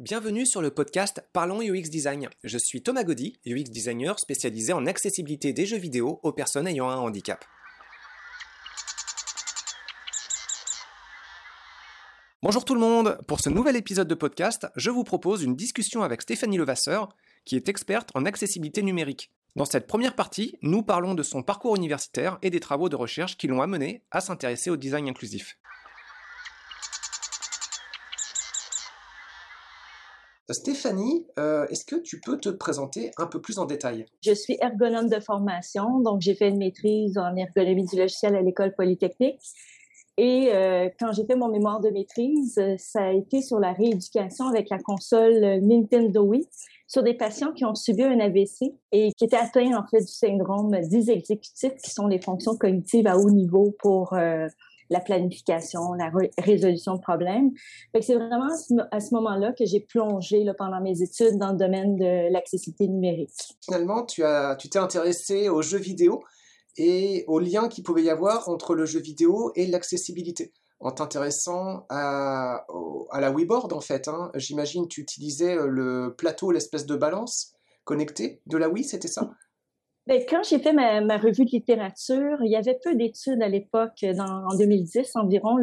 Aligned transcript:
Bienvenue 0.00 0.46
sur 0.46 0.62
le 0.62 0.70
podcast 0.70 1.22
Parlons 1.34 1.60
UX 1.60 1.90
Design. 1.90 2.30
Je 2.42 2.56
suis 2.56 2.82
Thomas 2.82 3.04
Gaudy, 3.04 3.38
UX 3.44 3.64
designer 3.64 4.18
spécialisé 4.18 4.72
en 4.72 4.86
accessibilité 4.86 5.52
des 5.52 5.66
jeux 5.66 5.76
vidéo 5.76 6.20
aux 6.22 6.32
personnes 6.32 6.66
ayant 6.66 6.88
un 6.88 6.96
handicap. 6.96 7.44
Bonjour 12.42 12.64
tout 12.64 12.72
le 12.72 12.80
monde, 12.80 13.18
pour 13.28 13.40
ce 13.40 13.50
nouvel 13.50 13.76
épisode 13.76 14.08
de 14.08 14.14
podcast, 14.14 14.68
je 14.74 14.88
vous 14.88 15.04
propose 15.04 15.42
une 15.42 15.54
discussion 15.54 16.02
avec 16.02 16.22
Stéphanie 16.22 16.56
Levasseur, 16.56 17.14
qui 17.44 17.56
est 17.56 17.68
experte 17.68 18.08
en 18.14 18.24
accessibilité 18.24 18.82
numérique. 18.82 19.30
Dans 19.54 19.66
cette 19.66 19.86
première 19.86 20.14
partie, 20.14 20.56
nous 20.62 20.82
parlons 20.82 21.12
de 21.12 21.22
son 21.22 21.42
parcours 21.42 21.76
universitaire 21.76 22.38
et 22.40 22.48
des 22.48 22.60
travaux 22.60 22.88
de 22.88 22.96
recherche 22.96 23.36
qui 23.36 23.48
l'ont 23.48 23.60
amené 23.60 24.02
à 24.10 24.22
s'intéresser 24.22 24.70
au 24.70 24.78
design 24.78 25.10
inclusif. 25.10 25.58
Stéphanie, 30.52 31.26
euh, 31.38 31.66
est-ce 31.68 31.84
que 31.84 31.96
tu 31.96 32.20
peux 32.20 32.38
te 32.38 32.48
présenter 32.48 33.10
un 33.18 33.26
peu 33.26 33.40
plus 33.40 33.58
en 33.58 33.66
détail? 33.66 34.06
Je 34.22 34.32
suis 34.32 34.56
ergonome 34.60 35.08
de 35.08 35.20
formation, 35.20 36.00
donc 36.00 36.20
j'ai 36.20 36.34
fait 36.34 36.48
une 36.48 36.58
maîtrise 36.58 37.18
en 37.18 37.34
ergonomie 37.36 37.84
du 37.84 37.96
logiciel 37.96 38.34
à 38.34 38.42
l'école 38.42 38.74
polytechnique. 38.74 39.40
Et 40.16 40.50
euh, 40.52 40.88
quand 40.98 41.12
j'ai 41.12 41.24
fait 41.24 41.36
mon 41.36 41.48
mémoire 41.48 41.80
de 41.80 41.88
maîtrise, 41.90 42.58
euh, 42.58 42.74
ça 42.78 43.04
a 43.04 43.12
été 43.12 43.42
sur 43.42 43.58
la 43.58 43.72
rééducation 43.72 44.46
avec 44.48 44.68
la 44.68 44.78
console 44.78 45.60
Nintendo 45.62 46.22
Wii 46.22 46.46
sur 46.86 47.02
des 47.02 47.14
patients 47.14 47.52
qui 47.52 47.64
ont 47.64 47.74
subi 47.74 48.02
un 48.02 48.18
AVC 48.18 48.74
et 48.92 49.12
qui 49.12 49.24
étaient 49.24 49.36
atteints 49.36 49.78
en 49.78 49.86
fait 49.86 50.00
du 50.00 50.12
syndrome 50.12 50.76
dysexécutif, 50.80 51.72
qui 51.76 51.90
sont 51.90 52.08
les 52.08 52.20
fonctions 52.20 52.56
cognitives 52.56 53.06
à 53.06 53.16
haut 53.16 53.30
niveau 53.30 53.74
pour 53.78 54.14
la 54.90 55.00
planification, 55.00 55.94
la 55.94 56.10
résolution 56.38 56.94
de 56.96 57.00
problèmes. 57.00 57.52
C'est 58.00 58.14
vraiment 58.14 58.48
à 58.90 59.00
ce 59.00 59.14
moment-là 59.14 59.52
que 59.52 59.64
j'ai 59.64 59.80
plongé 59.80 60.44
pendant 60.58 60.80
mes 60.80 61.00
études 61.02 61.38
dans 61.38 61.52
le 61.52 61.56
domaine 61.56 61.96
de 61.96 62.32
l'accessibilité 62.32 62.88
numérique. 62.88 63.30
Finalement, 63.64 64.04
tu 64.04 64.22
t'es 64.70 64.78
intéressé 64.78 65.48
aux 65.48 65.62
jeux 65.62 65.78
vidéo 65.78 66.22
et 66.76 67.24
aux 67.28 67.38
liens 67.38 67.68
qu'il 67.68 67.84
pouvait 67.84 68.02
y 68.02 68.10
avoir 68.10 68.48
entre 68.48 68.74
le 68.74 68.84
jeu 68.84 69.00
vidéo 69.00 69.52
et 69.54 69.66
l'accessibilité 69.66 70.52
en 70.80 70.90
t'intéressant 70.92 71.86
à, 71.90 72.64
la 73.12 73.30
Wiiboard 73.30 73.72
en 73.72 73.80
fait. 73.80 74.08
Hein. 74.08 74.30
J'imagine 74.34 74.88
tu 74.88 75.02
utilisais 75.02 75.56
euh, 75.56 75.66
le 75.66 76.14
plateau, 76.16 76.50
l'espèce 76.50 76.86
de 76.86 76.96
balance 76.96 77.52
connecté 77.84 78.40
de 78.46 78.56
la 78.56 78.68
Wii, 78.68 78.84
c'était 78.84 79.08
ça? 79.08 79.30
Ben, 80.10 80.24
quand 80.28 80.42
j'ai 80.42 80.58
fait 80.58 80.72
ma, 80.72 81.18
revue 81.18 81.44
de 81.44 81.50
littérature, 81.50 82.38
il 82.42 82.50
y 82.50 82.56
avait 82.56 82.76
peu 82.82 82.96
d'études 82.96 83.40
à 83.42 83.48
l'époque, 83.48 84.04
en 84.04 84.56
2010 84.56 85.14
environ, 85.14 85.56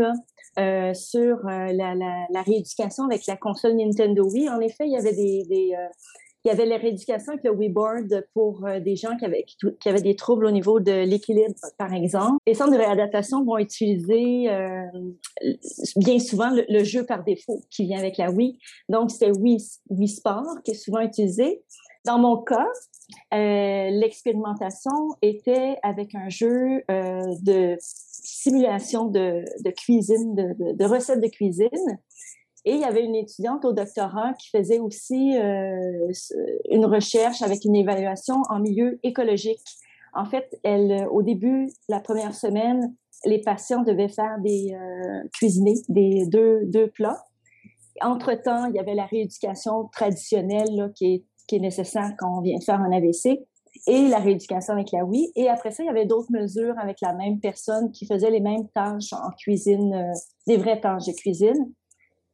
euh, 0.57 0.93
sur 0.93 1.45
euh, 1.45 1.73
la, 1.73 2.41
rééducation 2.43 3.03
avec 3.03 3.27
la 3.27 3.35
console 3.35 3.75
Nintendo 3.75 4.23
Wii. 4.23 4.47
En 4.47 4.61
effet, 4.61 4.85
il 4.85 4.93
y 4.93 4.97
avait 4.97 5.13
des, 5.13 5.43
des 5.49 5.75
euh, 5.75 6.65
la 6.65 6.77
rééducation 6.77 7.33
avec 7.33 7.43
le 7.43 7.51
Wiiboard 7.51 8.25
pour 8.33 8.65
des 8.81 8.95
gens 8.95 9.17
qui 9.17 9.25
avaient, 9.25 10.01
des 10.01 10.15
troubles 10.15 10.45
au 10.45 10.51
niveau 10.51 10.79
de 10.79 11.03
l'équilibre, 11.03 11.53
par 11.77 11.93
exemple. 11.93 12.37
Les 12.47 12.53
centres 12.53 12.71
de 12.71 12.77
réadaptation 12.77 13.43
vont 13.43 13.57
utiliser 13.57 14.47
bien 15.97 16.19
souvent 16.19 16.51
le, 16.69 16.83
jeu 16.85 17.05
par 17.05 17.25
défaut 17.25 17.61
qui 17.69 17.83
vient 17.83 17.99
avec 17.99 18.15
la 18.15 18.31
Wii. 18.31 18.57
Donc, 18.87 19.11
c'était 19.11 19.31
Wii, 19.31 19.57
Wii 19.89 20.07
Sport 20.07 20.61
qui 20.63 20.71
est 20.71 20.75
souvent 20.75 21.01
utilisé. 21.01 21.61
Dans 22.05 22.17
mon 22.17 22.37
cas, 22.37 22.69
euh, 23.33 23.89
l'expérimentation 23.89 25.09
était 25.21 25.77
avec 25.83 26.13
un 26.13 26.29
jeu 26.29 26.83
euh, 26.91 27.21
de 27.41 27.77
simulation 27.79 29.05
de, 29.05 29.43
cuisine, 29.71 30.35
de, 30.35 30.85
recettes 30.85 31.21
de 31.21 31.27
cuisine. 31.27 31.99
Et 32.65 32.73
il 32.73 32.81
y 32.81 32.83
avait 32.83 33.03
une 33.03 33.15
étudiante 33.15 33.63
au 33.63 33.71
doctorat 33.71 34.33
qui 34.33 34.49
faisait 34.49 34.79
aussi 34.79 35.37
euh, 35.37 36.11
une 36.69 36.85
recherche 36.85 37.41
avec 37.41 37.63
une 37.63 37.75
évaluation 37.75 38.41
en 38.49 38.59
milieu 38.59 38.99
écologique. 39.03 39.63
En 40.13 40.25
fait, 40.25 40.59
au 41.11 41.21
début, 41.21 41.69
la 41.87 41.99
première 41.99 42.33
semaine, 42.33 42.93
les 43.23 43.39
patients 43.39 43.83
devaient 43.83 44.09
faire 44.09 44.37
des 44.39 44.75
cuisiner 45.33 45.75
des 45.89 46.25
deux, 46.25 46.61
deux 46.65 46.87
plats. 46.87 47.23
Entre-temps, 48.01 48.65
il 48.65 48.75
y 48.75 48.79
avait 48.79 48.95
la 48.95 49.05
rééducation 49.05 49.89
traditionnelle 49.93 50.91
qui 50.95 51.13
est 51.13 51.23
qui 51.47 51.55
est 51.55 51.59
nécessaire 51.59 52.11
quand 52.17 52.37
on 52.37 52.41
vient 52.41 52.59
faire 52.59 52.81
un 52.81 52.91
AVC 52.91 53.39
et 53.85 54.07
la 54.07 54.19
rééducation 54.19 54.73
avec 54.73 54.91
la 54.91 55.05
oui. 55.05 55.31
Et 55.35 55.49
après 55.49 55.71
ça, 55.71 55.83
il 55.83 55.85
y 55.85 55.89
avait 55.89 56.05
d'autres 56.05 56.31
mesures 56.31 56.75
avec 56.79 56.99
la 57.01 57.13
même 57.13 57.39
personne 57.39 57.91
qui 57.91 58.05
faisait 58.05 58.31
les 58.31 58.39
mêmes 58.39 58.67
tâches 58.73 59.13
en 59.13 59.31
cuisine, 59.31 59.93
euh, 59.93 60.13
des 60.47 60.57
vraies 60.57 60.79
tâches 60.79 61.05
de 61.05 61.13
cuisine. 61.13 61.71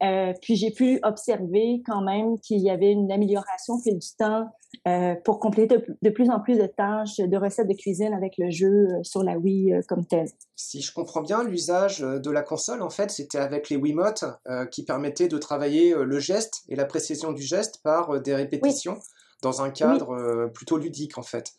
Euh, 0.04 0.32
puis 0.42 0.56
j'ai 0.56 0.70
pu 0.70 0.98
observer 1.02 1.82
quand 1.86 2.02
même 2.02 2.38
qu'il 2.40 2.60
y 2.60 2.70
avait 2.70 2.90
une 2.90 3.10
amélioration 3.10 3.78
fil 3.78 3.98
du 3.98 4.08
temps 4.18 4.48
euh, 4.86 5.14
pour 5.24 5.38
compléter 5.38 5.78
de 6.02 6.10
plus 6.10 6.28
en 6.30 6.40
plus 6.40 6.58
de 6.58 6.66
tâches, 6.66 7.16
de 7.18 7.36
recettes 7.36 7.68
de 7.68 7.74
cuisine 7.74 8.12
avec 8.12 8.34
le 8.38 8.50
jeu 8.50 8.88
sur 9.02 9.22
la 9.22 9.38
Wii 9.38 9.72
comme 9.88 10.04
tel. 10.04 10.26
Si 10.56 10.82
je 10.82 10.92
comprends 10.92 11.22
bien, 11.22 11.42
l'usage 11.44 12.00
de 12.00 12.30
la 12.30 12.42
console, 12.42 12.82
en 12.82 12.90
fait, 12.90 13.10
c'était 13.10 13.38
avec 13.38 13.70
les 13.70 13.76
Wiimotes 13.76 14.24
qui 14.70 14.84
permettaient 14.84 15.28
de 15.28 15.38
travailler 15.38 15.94
le 15.94 16.18
geste 16.18 16.64
et 16.68 16.74
la 16.74 16.84
précision 16.84 17.32
du 17.32 17.42
geste 17.42 17.80
par 17.82 18.20
des 18.20 18.34
répétitions 18.34 18.98
dans 19.42 19.62
un 19.62 19.70
cadre 19.70 20.50
plutôt 20.52 20.76
ludique, 20.76 21.18
en 21.18 21.22
fait. 21.22 21.52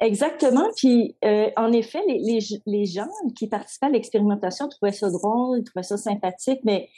Exactement. 0.00 0.68
Puis, 0.76 1.16
en 1.22 1.72
effet, 1.72 2.00
les, 2.08 2.18
les, 2.18 2.38
les, 2.66 2.86
gens 2.86 3.08
qui 3.36 3.46
participaient 3.46 3.86
à 3.86 3.90
l'expérimentation 3.90 4.68
trouvaient 4.68 4.92
ça 4.92 5.10
drôle, 5.10 5.62
trouvaient 5.64 5.84
ça 5.84 5.96
sympathique, 5.96 6.60
mais 6.64 6.88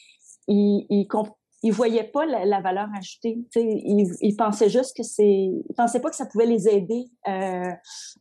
ils, 0.48 0.86
ils, 0.90 1.06
ils 1.62 1.72
voyaient 1.72 2.04
pas 2.04 2.24
la, 2.24 2.60
valeur 2.60 2.86
ajoutée. 2.96 3.38
Ils, 3.56 4.06
ils 4.20 4.36
pensaient 4.36 4.68
juste 4.68 4.96
que 4.96 5.02
c'est, 5.02 5.50
pensaient 5.76 6.00
pas 6.00 6.10
que 6.10 6.16
ça 6.16 6.26
pouvait 6.26 6.46
les 6.46 6.68
aider 6.68 7.06
euh, 7.26 7.72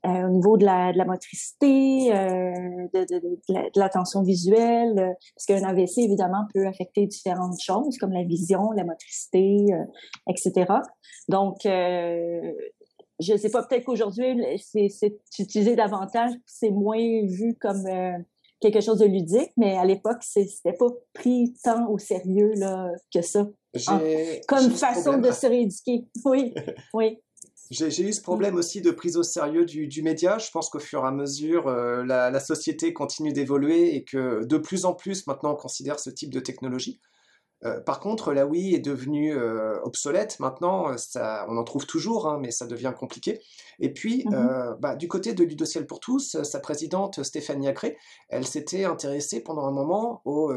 euh, 0.06 0.28
au 0.28 0.30
niveau 0.30 0.58
de 0.58 0.66
la, 0.66 0.92
de 0.92 0.98
la 0.98 1.06
motricité, 1.06 2.14
euh, 2.16 2.52
de, 2.94 3.02
de, 3.02 3.20
de, 3.50 3.80
l'attention 3.80 4.24
visuelle, 4.24 5.16
parce 5.36 5.46
qu'un 5.46 5.68
AVC 5.68 6.00
évidemment 6.00 6.46
peut 6.54 6.66
affecter 6.66 7.06
différentes 7.06 7.62
choses 7.62 7.98
comme 8.00 8.12
la 8.12 8.24
vision, 8.24 8.72
la 8.72 8.84
motricité, 8.84 9.58
euh, 9.72 9.84
etc. 10.30 10.74
Donc 11.30 11.58
je 13.20 13.36
sais 13.36 13.50
pas, 13.50 13.64
peut-être 13.64 13.86
qu'aujourd'hui, 13.86 14.44
c'est 14.60 15.20
utilisé 15.40 15.76
davantage, 15.76 16.32
c'est 16.46 16.72
moins 16.72 16.98
vu 17.26 17.56
comme 17.60 17.84
quelque 18.60 18.82
chose 18.82 19.00
de 19.00 19.06
ludique, 19.06 19.52
mais 19.58 19.78
à 19.78 19.86
l'époque, 19.86 20.22
c'était 20.22 20.74
pas 20.74 20.88
pris 21.14 21.54
tant 21.64 21.90
au 21.90 21.98
sérieux 21.98 22.54
là, 22.56 22.92
que 23.14 23.22
ça. 23.22 23.48
comme 24.48 24.72
façon 24.72 25.18
de 25.18 25.32
se 25.32 25.48
rééduquer. 25.48 26.06
Oui, 26.26 26.54
oui. 26.94 27.20
J'ai 27.70 28.02
eu 28.02 28.14
ce 28.14 28.22
problème 28.22 28.56
aussi 28.56 28.82
de 28.82 28.92
prise 28.92 29.18
au 29.18 29.24
sérieux 29.24 29.66
du, 29.66 29.88
du 29.88 30.02
média. 30.02 30.38
Je 30.38 30.50
pense 30.52 30.70
qu'au 30.70 30.80
fur 30.80 31.04
et 31.04 31.08
à 31.08 31.12
mesure, 31.12 31.68
euh, 31.68 32.04
la, 32.06 32.30
la, 32.32 32.40
société 32.40 32.94
continue 32.94 33.34
d'évoluer 33.34 33.94
et 33.96 34.06
que 34.06 34.46
de 34.46 34.58
plus 34.58 34.86
en 34.86 34.94
plus 34.94 35.28
maintenant 35.28 35.52
on 35.52 35.56
considère 35.56 36.00
ce 36.00 36.10
type 36.10 36.34
de 36.34 36.40
technologie. 36.40 37.02
Euh, 37.66 37.80
par 37.80 38.00
contre, 38.00 38.34
la 38.34 38.46
Wii 38.46 38.76
est 38.76 38.80
devenue 38.80 39.36
euh, 39.36 39.80
obsolète 39.82 40.40
maintenant, 40.40 40.96
ça, 40.98 41.46
on 41.50 41.58
en 41.58 41.64
trouve 41.64 41.86
toujours, 41.86 42.28
hein, 42.28 42.38
mais 42.42 42.52
ça 42.52 42.68
devient 42.68 42.94
compliqué. 42.98 43.42
Et 43.80 43.92
puis, 43.92 44.24
mmh 44.26 44.34
euh, 44.34 44.76
bah, 44.80 44.96
du 44.96 45.08
côté 45.08 45.34
de 45.34 45.44
Ludociel 45.44 45.88
pour 45.88 46.00
tous, 46.00 46.42
sa 46.44 46.60
présidente 46.60 47.24
Stéphanie 47.24 47.68
Acré, 47.68 47.98
elle 48.30 48.46
s'était 48.46 48.86
intéressée 48.86 49.42
pendant 49.42 49.66
un 49.66 49.72
moment 49.72 50.22
au 50.26 50.52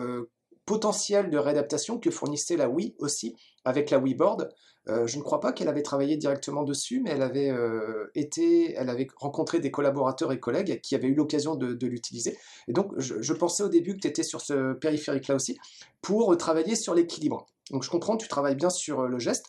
potentiel 0.70 1.30
de 1.30 1.36
réadaptation 1.36 1.98
que 1.98 2.12
fournissait 2.12 2.56
la 2.56 2.68
Wii 2.68 2.94
aussi 3.00 3.34
avec 3.64 3.90
la 3.90 3.98
Wii 3.98 4.14
Board. 4.14 4.48
Euh, 4.86 5.04
je 5.08 5.18
ne 5.18 5.22
crois 5.24 5.40
pas 5.40 5.52
qu'elle 5.52 5.66
avait 5.66 5.82
travaillé 5.82 6.16
directement 6.16 6.62
dessus, 6.62 7.00
mais 7.02 7.10
elle 7.10 7.22
avait 7.22 7.50
euh, 7.50 8.08
été, 8.14 8.74
elle 8.74 8.88
avait 8.88 9.08
rencontré 9.16 9.58
des 9.58 9.72
collaborateurs 9.72 10.30
et 10.30 10.38
collègues 10.38 10.80
qui 10.80 10.94
avaient 10.94 11.08
eu 11.08 11.14
l'occasion 11.16 11.56
de, 11.56 11.86
l'utiliser. 11.86 12.38
Et 12.68 12.72
donc, 12.72 12.92
je, 12.98 13.32
pensais 13.32 13.64
au 13.64 13.68
début 13.68 13.94
que 13.94 13.98
tu 14.02 14.06
étais 14.06 14.22
sur 14.22 14.40
ce 14.40 14.74
périphérique-là 14.74 15.34
aussi 15.34 15.58
pour 16.02 16.36
travailler 16.36 16.76
sur 16.76 16.94
l'équilibre. 16.94 17.46
Donc, 17.72 17.82
je 17.82 17.90
comprends, 17.90 18.16
tu 18.16 18.28
travailles 18.28 18.54
bien 18.54 18.70
sur 18.70 19.00
euh, 19.00 19.08
le 19.08 19.18
geste. 19.18 19.46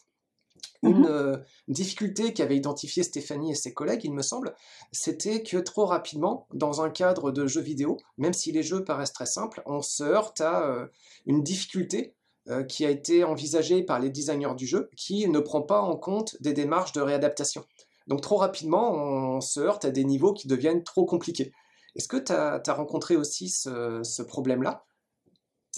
Une 0.83 1.05
mm-hmm. 1.05 1.43
difficulté 1.67 2.33
qu'avaient 2.33 2.57
identifié 2.57 3.03
Stéphanie 3.03 3.51
et 3.51 3.55
ses 3.55 3.73
collègues, 3.73 4.03
il 4.03 4.13
me 4.13 4.23
semble, 4.23 4.55
c'était 4.91 5.43
que 5.43 5.57
trop 5.57 5.85
rapidement, 5.85 6.47
dans 6.53 6.81
un 6.81 6.89
cadre 6.89 7.31
de 7.31 7.45
jeu 7.45 7.61
vidéo, 7.61 7.97
même 8.17 8.33
si 8.33 8.51
les 8.51 8.63
jeux 8.63 8.83
paraissent 8.83 9.13
très 9.13 9.27
simples, 9.27 9.61
on 9.67 9.81
se 9.81 10.03
heurte 10.03 10.41
à 10.41 10.87
une 11.27 11.43
difficulté 11.43 12.15
euh, 12.49 12.63
qui 12.63 12.87
a 12.87 12.89
été 12.89 13.23
envisagé 13.23 13.83
par 13.83 13.99
les 13.99 14.09
designers 14.09 14.55
du 14.57 14.65
jeu, 14.65 14.89
qui 14.97 15.27
ne 15.29 15.39
prend 15.39 15.61
pas 15.61 15.79
en 15.79 15.95
compte 15.95 16.37
des 16.41 16.53
démarches 16.53 16.91
de 16.91 16.99
réadaptation. 16.99 17.63
Donc 18.07 18.21
trop 18.21 18.37
rapidement, 18.37 18.95
on 18.95 19.41
se 19.41 19.59
heurte 19.59 19.85
à 19.85 19.91
des 19.91 20.03
niveaux 20.03 20.33
qui 20.33 20.47
deviennent 20.47 20.83
trop 20.83 21.05
compliqués. 21.05 21.53
Est-ce 21.95 22.07
que 22.07 22.17
tu 22.17 22.31
as, 22.31 22.73
rencontré 22.73 23.15
aussi 23.15 23.47
ce, 23.49 24.21
problème-là, 24.23 24.83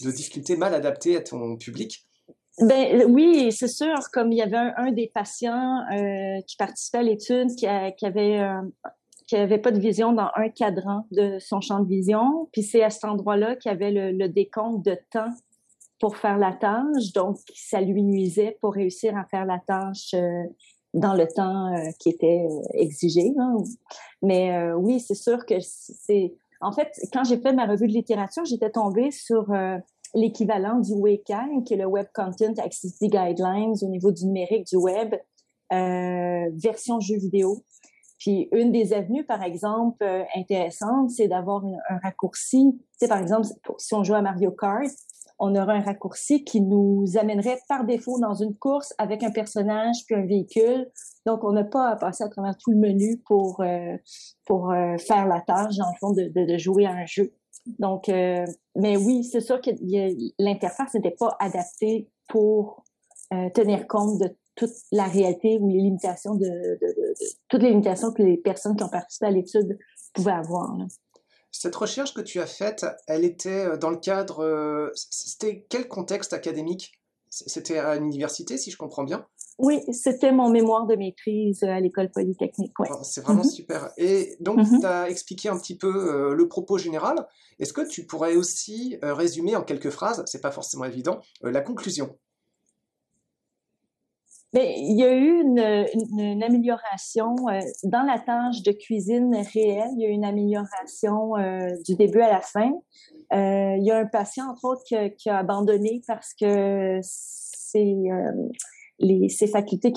de 0.04 0.10
difficultés 0.10 0.56
mal 0.56 0.74
adaptées 0.74 1.18
à 1.18 1.22
ton 1.22 1.58
public? 1.58 2.08
Ben, 2.60 3.06
oui, 3.10 3.52
c'est 3.52 3.68
sûr. 3.68 3.96
Comme 4.12 4.32
il 4.32 4.38
y 4.38 4.42
avait 4.42 4.58
un, 4.78 4.92
des 4.92 5.12
patients 5.14 5.80
euh, 5.92 6.40
qui 6.48 6.56
participait 6.56 7.00
à 7.00 7.04
l'étude 7.04 7.56
qui, 7.56 7.66
avait 7.66 8.40
euh, 8.40 8.62
qui 9.28 9.36
avait 9.36 9.58
pas 9.58 9.72
de 9.72 9.80
vision 9.80 10.14
dans 10.14 10.30
un 10.36 10.50
cadran 10.50 11.08
de 11.12 11.40
son 11.40 11.62
champ 11.62 11.80
de 11.80 11.88
vision, 11.88 12.48
puis 12.52 12.62
c'est 12.62 12.84
à 12.84 12.92
cet 12.92 13.06
endroit-là 13.06 13.56
qu'il 13.56 13.72
y 13.72 13.74
avait 13.74 13.92
le, 13.92 14.12
le 14.12 14.30
décompte 14.30 14.86
de 14.86 14.98
temps 15.10 15.32
pour 16.00 16.18
faire 16.18 16.38
la 16.38 16.54
tâche, 16.54 17.14
donc 17.16 17.38
ça 17.56 17.82
lui 17.82 18.04
nuisait 18.04 18.58
pour 18.62 18.74
réussir 18.74 19.18
à 19.18 19.26
faire 19.26 19.46
la 19.46 19.60
tâche 19.66 20.14
dans 20.94 21.14
le 21.14 21.26
temps 21.28 21.74
qui 21.98 22.10
était 22.10 22.46
exigé. 22.74 23.34
Mais 24.22 24.74
oui, 24.74 25.00
c'est 25.00 25.16
sûr 25.16 25.46
que 25.46 25.56
c'est... 25.62 26.34
En 26.60 26.74
fait, 26.74 26.92
quand 27.14 27.24
j'ai 27.24 27.38
fait 27.38 27.54
ma 27.54 27.66
revue 27.66 27.88
de 27.88 27.94
littérature, 27.94 28.44
j'étais 28.44 28.70
tombée 28.70 29.12
sur 29.12 29.46
l'équivalent 30.14 30.80
du 30.80 30.94
WCAG, 30.94 31.64
qui 31.66 31.74
est 31.74 31.78
le 31.78 31.86
Web 31.86 32.08
Content 32.14 32.54
Accessibility 32.58 33.08
Guidelines 33.10 33.76
au 33.82 33.88
niveau 33.88 34.12
du 34.12 34.26
numérique 34.26 34.68
du 34.68 34.78
web, 34.78 35.16
euh, 35.72 36.50
version 36.56 37.00
jeu 37.00 37.18
vidéo. 37.18 37.64
Puis 38.20 38.48
une 38.54 38.72
des 38.72 38.94
avenues, 38.94 39.26
par 39.26 39.44
exemple, 39.44 40.04
euh, 40.04 40.24
intéressantes, 40.36 41.10
c'est 41.10 41.28
d'avoir 41.28 41.66
un, 41.66 41.98
raccourci. 42.04 42.72
Tu 42.74 42.86
sais, 43.00 43.08
par 43.08 43.18
exemple, 43.18 43.48
si 43.78 43.94
on 43.96 44.04
joue 44.04 44.14
à 44.14 44.22
Mario 44.22 44.52
Kart, 44.52 44.90
on 45.40 45.54
aura 45.56 45.74
un 45.74 45.82
raccourci 45.82 46.46
qui 46.46 46.62
nous 46.62 47.06
amènerait 47.20 47.60
par 47.68 47.84
défaut 47.84 48.20
dans 48.20 48.36
une 48.36 48.56
course 48.56 48.94
avec 48.98 49.24
un 49.24 49.32
personnage 49.32 49.98
puis 50.06 50.16
un 50.16 50.26
véhicule. 50.26 50.90
Donc, 51.26 51.44
on 51.44 51.52
n'a 51.52 51.66
pas 51.66 51.90
à 51.90 51.96
passer 51.98 52.24
à 52.24 52.30
travers 52.30 52.56
tout 52.58 52.72
le 52.72 52.78
menu 52.78 53.22
pour, 53.26 53.60
euh, 53.62 53.98
pour 54.46 54.72
euh, 54.72 54.98
faire 54.98 55.28
la 55.28 55.42
tâche, 55.42 55.76
dans 55.76 55.90
le 55.90 55.98
fond, 56.00 56.12
de, 56.14 56.32
de 56.34 56.58
jouer 56.58 56.86
à 56.86 56.92
un 56.92 57.06
jeu. 57.06 57.34
Donc, 57.66 58.10
euh, 58.10 58.46
mais 58.76 58.98
oui, 58.98 59.24
c'est 59.24 59.42
sûr 59.42 59.62
que 59.62 59.72
l'interface 60.40 60.94
n'était 60.94 61.16
pas 61.18 61.36
adaptée 61.40 62.10
pour 62.28 62.84
euh, 63.34 63.50
tenir 63.52 63.88
compte 63.88 64.20
de 64.20 64.36
toute 64.56 64.74
la 64.92 65.06
réalité 65.06 65.58
ou 65.60 65.70
les 65.70 65.80
limitations 65.80 66.36
de, 66.36 66.80
toutes 67.50 67.64
les 67.64 67.70
limitations 67.70 68.12
que 68.12 68.22
les 68.22 68.38
personnes 68.38 68.76
qui 68.76 68.84
ont 68.84 68.90
participé 68.90 69.26
à 69.26 69.32
l'étude 69.32 69.80
pouvaient 70.14 70.32
avoir. 70.32 70.78
Cette 71.52 71.76
recherche 71.76 72.14
que 72.14 72.22
tu 72.22 72.40
as 72.40 72.48
faite, 72.48 72.86
elle 73.08 73.24
était 73.24 73.66
euh, 73.66 73.78
dans 73.78 73.90
le 73.90 73.98
cadre, 73.98 74.92
c'était 74.96 75.66
quel 75.70 75.88
contexte 75.88 76.34
académique? 76.34 77.00
C'était 77.30 77.80
à 77.80 77.96
l'université, 77.96 78.58
si 78.58 78.70
je 78.70 78.78
comprends 78.78 79.04
bien? 79.04 79.26
Oui, 79.60 79.82
c'était 79.92 80.32
mon 80.32 80.50
mémoire 80.50 80.88
de 80.88 80.96
maîtrise 80.96 81.64
à 81.64 81.80
l'école 81.80 82.10
polytechnique. 82.10 82.78
Ouais. 82.80 82.88
Oh, 82.92 83.00
c'est 83.04 83.22
vraiment 83.22 83.44
mm-hmm. 83.44 83.56
super. 83.56 83.92
Et 83.98 84.36
donc, 84.40 84.60
mm-hmm. 84.60 84.80
tu 84.80 84.86
as 84.86 85.10
expliqué 85.10 85.50
un 85.50 85.58
petit 85.58 85.78
peu 85.78 85.88
euh, 85.88 86.34
le 86.34 86.48
propos 86.48 86.78
général. 86.78 87.28
Est-ce 87.60 87.74
que 87.74 87.88
tu 87.88 88.06
pourrais 88.06 88.36
aussi 88.36 88.98
euh, 89.04 89.14
résumer 89.14 89.56
en 89.56 89.62
quelques 89.62 89.92
phrases, 89.92 90.24
c'est 90.26 90.42
pas 90.42 90.52
forcément 90.52 90.86
évident, 90.86 91.22
euh, 91.44 91.52
la 91.52 91.62
conclusion? 91.62 92.18
Mais 94.54 94.66
ben, 94.66 94.74
il 94.78 95.00
y 95.00 95.04
a 95.04 95.14
eu 95.16 95.42
une, 95.42 96.20
une, 96.20 96.44
amélioration 96.44 97.36
dans 97.84 98.04
la 98.04 98.20
tâche 98.20 98.62
de 98.62 98.72
cuisine 98.72 99.36
réelle. 99.52 99.90
Il 99.98 100.02
y 100.02 100.06
a 100.06 100.10
eu 100.10 100.12
une 100.12 100.26
amélioration 100.26 101.32
du 101.84 101.96
début 101.96 102.22
à 102.22 102.30
la 102.30 102.42
fin. 102.42 102.72
il 103.32 103.84
y 103.84 103.90
a 103.90 103.98
un 103.98 104.06
patient, 104.06 104.52
entre 104.52 104.66
autres, 104.66 104.84
qui, 104.84 104.96
qui 105.16 105.32
a 105.32 105.40
abandonné 105.40 106.04
parce 106.06 106.36
que 106.40 107.00
c'est 107.02 107.96
les, 109.04 109.30
ses 109.30 109.48
facultés, 109.48 109.94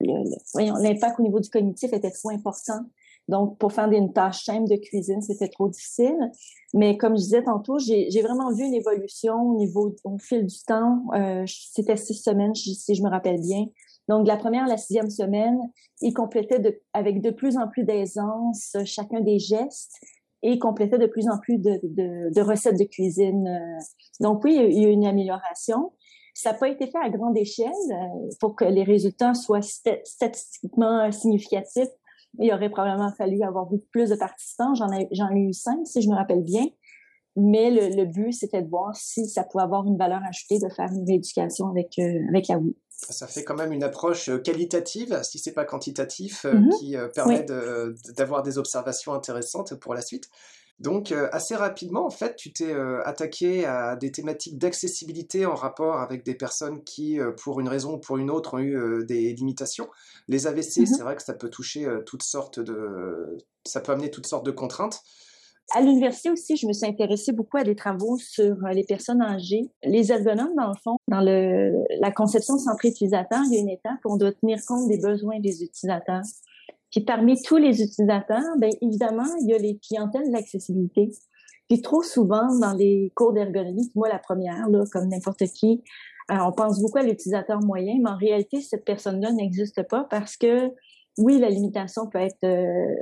l'impact 0.00 1.18
au 1.18 1.22
niveau 1.22 1.40
du 1.40 1.50
cognitif 1.50 1.92
était 1.92 2.10
trop 2.10 2.30
important. 2.30 2.80
Donc, 3.28 3.58
pour 3.58 3.72
faire 3.72 3.90
une 3.90 4.12
tâche 4.12 4.44
simple 4.44 4.68
de 4.68 4.76
cuisine, 4.76 5.20
c'était 5.20 5.48
trop 5.48 5.68
difficile. 5.68 6.16
Mais 6.74 6.96
comme 6.96 7.16
je 7.16 7.22
disais 7.22 7.42
tantôt, 7.42 7.78
j'ai 7.78 8.22
vraiment 8.22 8.52
vu 8.52 8.64
une 8.64 8.74
évolution 8.74 9.34
au 9.34 9.56
niveau 9.56 9.96
au 10.04 10.18
fil 10.18 10.46
du 10.46 10.62
temps. 10.64 11.02
Euh, 11.14 11.44
c'était 11.46 11.96
six 11.96 12.14
semaines, 12.14 12.54
si 12.54 12.94
je 12.94 13.02
me 13.02 13.08
rappelle 13.08 13.40
bien. 13.40 13.66
Donc, 14.08 14.22
de 14.22 14.28
la 14.28 14.36
première 14.36 14.64
à 14.64 14.68
la 14.68 14.76
sixième 14.76 15.10
semaine, 15.10 15.58
il 16.00 16.14
complétait 16.14 16.60
de, 16.60 16.80
avec 16.92 17.20
de 17.20 17.30
plus 17.30 17.56
en 17.56 17.66
plus 17.66 17.82
d'aisance 17.82 18.76
chacun 18.84 19.20
des 19.20 19.40
gestes 19.40 19.96
et 20.42 20.52
il 20.52 20.58
complétait 20.60 20.98
de 20.98 21.06
plus 21.06 21.28
en 21.28 21.38
plus 21.38 21.58
de, 21.58 21.80
de, 21.82 22.32
de 22.32 22.40
recettes 22.40 22.78
de 22.78 22.84
cuisine. 22.84 23.60
Donc, 24.20 24.44
oui, 24.44 24.56
il 24.70 24.80
y 24.80 24.84
a 24.84 24.88
eu 24.88 24.92
une 24.92 25.06
amélioration. 25.06 25.92
Ça 26.36 26.52
n'a 26.52 26.58
pas 26.58 26.68
été 26.68 26.86
fait 26.86 26.98
à 26.98 27.08
grande 27.08 27.34
échelle 27.38 27.72
euh, 27.90 28.28
pour 28.40 28.54
que 28.54 28.66
les 28.66 28.84
résultats 28.84 29.32
soient 29.32 29.62
statistiquement 29.62 31.10
significatifs. 31.10 31.88
Il 32.38 32.52
aurait 32.52 32.68
probablement 32.68 33.10
fallu 33.10 33.42
avoir 33.42 33.64
beaucoup 33.64 33.86
plus 33.90 34.10
de 34.10 34.16
participants. 34.16 34.74
J'en 34.74 34.92
ai, 34.92 35.08
eu 35.40 35.52
cinq, 35.54 35.86
si 35.86 36.02
je 36.02 36.10
me 36.10 36.14
rappelle 36.14 36.42
bien. 36.42 36.66
Mais 37.36 37.70
le, 37.70 38.04
but, 38.04 38.32
c'était 38.32 38.60
de 38.60 38.68
voir 38.68 38.94
si 38.94 39.26
ça 39.26 39.44
pouvait 39.44 39.64
avoir 39.64 39.86
une 39.86 39.96
valeur 39.96 40.20
ajoutée 40.28 40.58
de 40.58 40.68
faire 40.68 40.90
une 40.92 41.06
rééducation 41.06 41.68
avec, 41.70 41.98
euh, 41.98 42.28
avec 42.28 42.48
la 42.48 42.58
WI. 42.58 42.76
Ça 42.90 43.26
fait 43.26 43.42
quand 43.42 43.56
même 43.56 43.72
une 43.72 43.84
approche 43.84 44.28
euh, 44.28 44.36
qualitative, 44.36 45.18
si 45.22 45.38
c'est 45.38 45.54
pas 45.54 45.64
quantitatif, 45.64 46.44
mm-hmm. 46.44 46.78
qui 46.78 46.96
permet 47.14 47.46
d'avoir 48.14 48.42
des 48.42 48.58
observations 48.58 49.14
intéressantes 49.14 49.74
pour 49.76 49.94
la 49.94 50.02
suite. 50.02 50.28
Donc 50.78 51.10
euh, 51.10 51.28
assez 51.32 51.54
rapidement, 51.54 52.04
en 52.04 52.10
fait, 52.10 52.36
tu 52.36 52.52
t'es 52.52 52.70
euh, 52.70 53.02
attaqué 53.06 53.64
à 53.64 53.96
des 53.96 54.12
thématiques 54.12 54.58
d'accessibilité 54.58 55.46
en 55.46 55.54
rapport 55.54 56.00
avec 56.00 56.22
des 56.22 56.34
personnes 56.34 56.84
qui, 56.84 57.18
euh, 57.18 57.32
pour 57.32 57.60
une 57.60 57.68
raison 57.68 57.94
ou 57.94 57.98
pour 57.98 58.18
une 58.18 58.30
autre, 58.30 58.54
ont 58.54 58.58
eu 58.58 59.06
des 59.06 59.32
limitations. 59.32 59.88
Les 60.28 60.46
AVC, 60.46 60.80
mmh 60.80 60.86
c'est 60.86 61.02
vrai 61.02 61.16
que 61.16 61.22
ça 61.22 61.32
peut 61.32 61.48
toucher 61.48 61.88
toutes 62.04 62.22
sortes 62.22 62.60
de... 62.60 63.38
ça 63.64 63.80
peut 63.80 63.92
amener 63.92 64.10
toutes 64.10 64.26
sortes 64.26 64.44
de 64.44 64.50
contraintes. 64.50 65.00
À 65.74 65.80
l'université 65.80 66.30
aussi, 66.30 66.56
je 66.56 66.66
me 66.66 66.72
suis 66.72 66.86
intéressée 66.86 67.32
beaucoup 67.32 67.56
à 67.56 67.64
des 67.64 67.74
travaux 67.74 68.18
sur 68.18 68.56
les 68.72 68.84
personnes 68.84 69.22
âgées. 69.22 69.68
Les 69.82 70.12
ergonomes, 70.12 70.54
dans 70.56 70.68
le 70.68 70.78
fond, 70.84 70.96
dans 71.08 71.22
le, 71.22 71.72
la 72.00 72.12
conception 72.12 72.56
centrée 72.58 72.88
utilisateur, 72.88 73.40
il 73.46 73.54
y 73.54 73.56
a 73.56 73.60
une 73.60 73.70
étape 73.70 73.98
où 74.04 74.12
on 74.12 74.16
doit 74.16 74.32
tenir 74.32 74.58
compte 74.66 74.88
des 74.88 74.98
besoins 74.98 75.40
des 75.40 75.64
utilisateurs. 75.64 76.22
Parmi 77.04 77.40
tous 77.42 77.56
les 77.56 77.82
utilisateurs, 77.82 78.56
bien 78.58 78.70
évidemment, 78.80 79.26
il 79.42 79.50
y 79.50 79.54
a 79.54 79.58
les 79.58 79.78
clientèles 79.78 80.30
d'accessibilité. 80.30 81.10
Puis 81.68 81.82
trop 81.82 82.02
souvent, 82.02 82.56
dans 82.60 82.72
les 82.72 83.12
cours 83.14 83.32
d'ergonomie, 83.32 83.90
moi 83.94 84.08
la 84.08 84.18
première, 84.18 84.68
là, 84.68 84.84
comme 84.92 85.08
n'importe 85.08 85.44
qui, 85.46 85.82
euh, 86.30 86.36
on 86.40 86.52
pense 86.52 86.80
beaucoup 86.80 86.98
à 86.98 87.02
l'utilisateur 87.02 87.60
moyen, 87.60 87.96
mais 88.02 88.10
en 88.10 88.16
réalité, 88.16 88.60
cette 88.60 88.84
personne-là 88.84 89.32
n'existe 89.32 89.82
pas 89.88 90.04
parce 90.10 90.36
que, 90.36 90.70
oui, 91.18 91.38
la 91.38 91.50
limitation 91.50 92.08
peut 92.08 92.18
être 92.18 92.44
euh, 92.44 92.94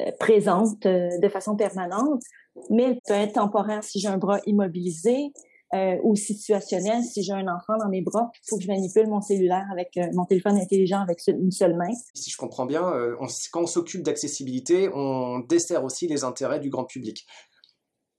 euh, 0.00 0.10
présente 0.18 0.82
de 0.82 1.28
façon 1.28 1.56
permanente, 1.56 2.22
mais 2.70 2.84
elle 2.84 3.00
peut 3.06 3.14
être 3.14 3.34
temporaire 3.34 3.82
si 3.82 3.98
j'ai 3.98 4.08
un 4.08 4.18
bras 4.18 4.40
immobilisé, 4.46 5.32
euh, 5.74 5.96
ou 6.04 6.14
situationnel. 6.14 7.02
Si 7.02 7.24
j'ai 7.24 7.32
un 7.32 7.48
enfant 7.48 7.76
dans 7.76 7.88
mes 7.88 8.00
bras, 8.00 8.30
il 8.34 8.48
faut 8.48 8.56
que 8.56 8.62
je 8.62 8.68
manipule 8.68 9.08
mon 9.08 9.20
cellulaire 9.20 9.66
avec 9.72 9.96
euh, 9.96 10.06
mon 10.14 10.24
téléphone 10.24 10.56
intelligent 10.58 11.00
avec 11.00 11.18
une 11.26 11.50
seule 11.50 11.74
main. 11.74 11.90
Si 12.14 12.30
je 12.30 12.36
comprends 12.36 12.66
bien, 12.66 12.84
euh, 12.84 13.16
quand 13.50 13.62
on 13.62 13.66
s'occupe 13.66 14.04
d'accessibilité, 14.04 14.88
on 14.94 15.40
dessert 15.40 15.82
aussi 15.82 16.06
les 16.06 16.22
intérêts 16.22 16.60
du 16.60 16.70
grand 16.70 16.84
public. 16.84 17.26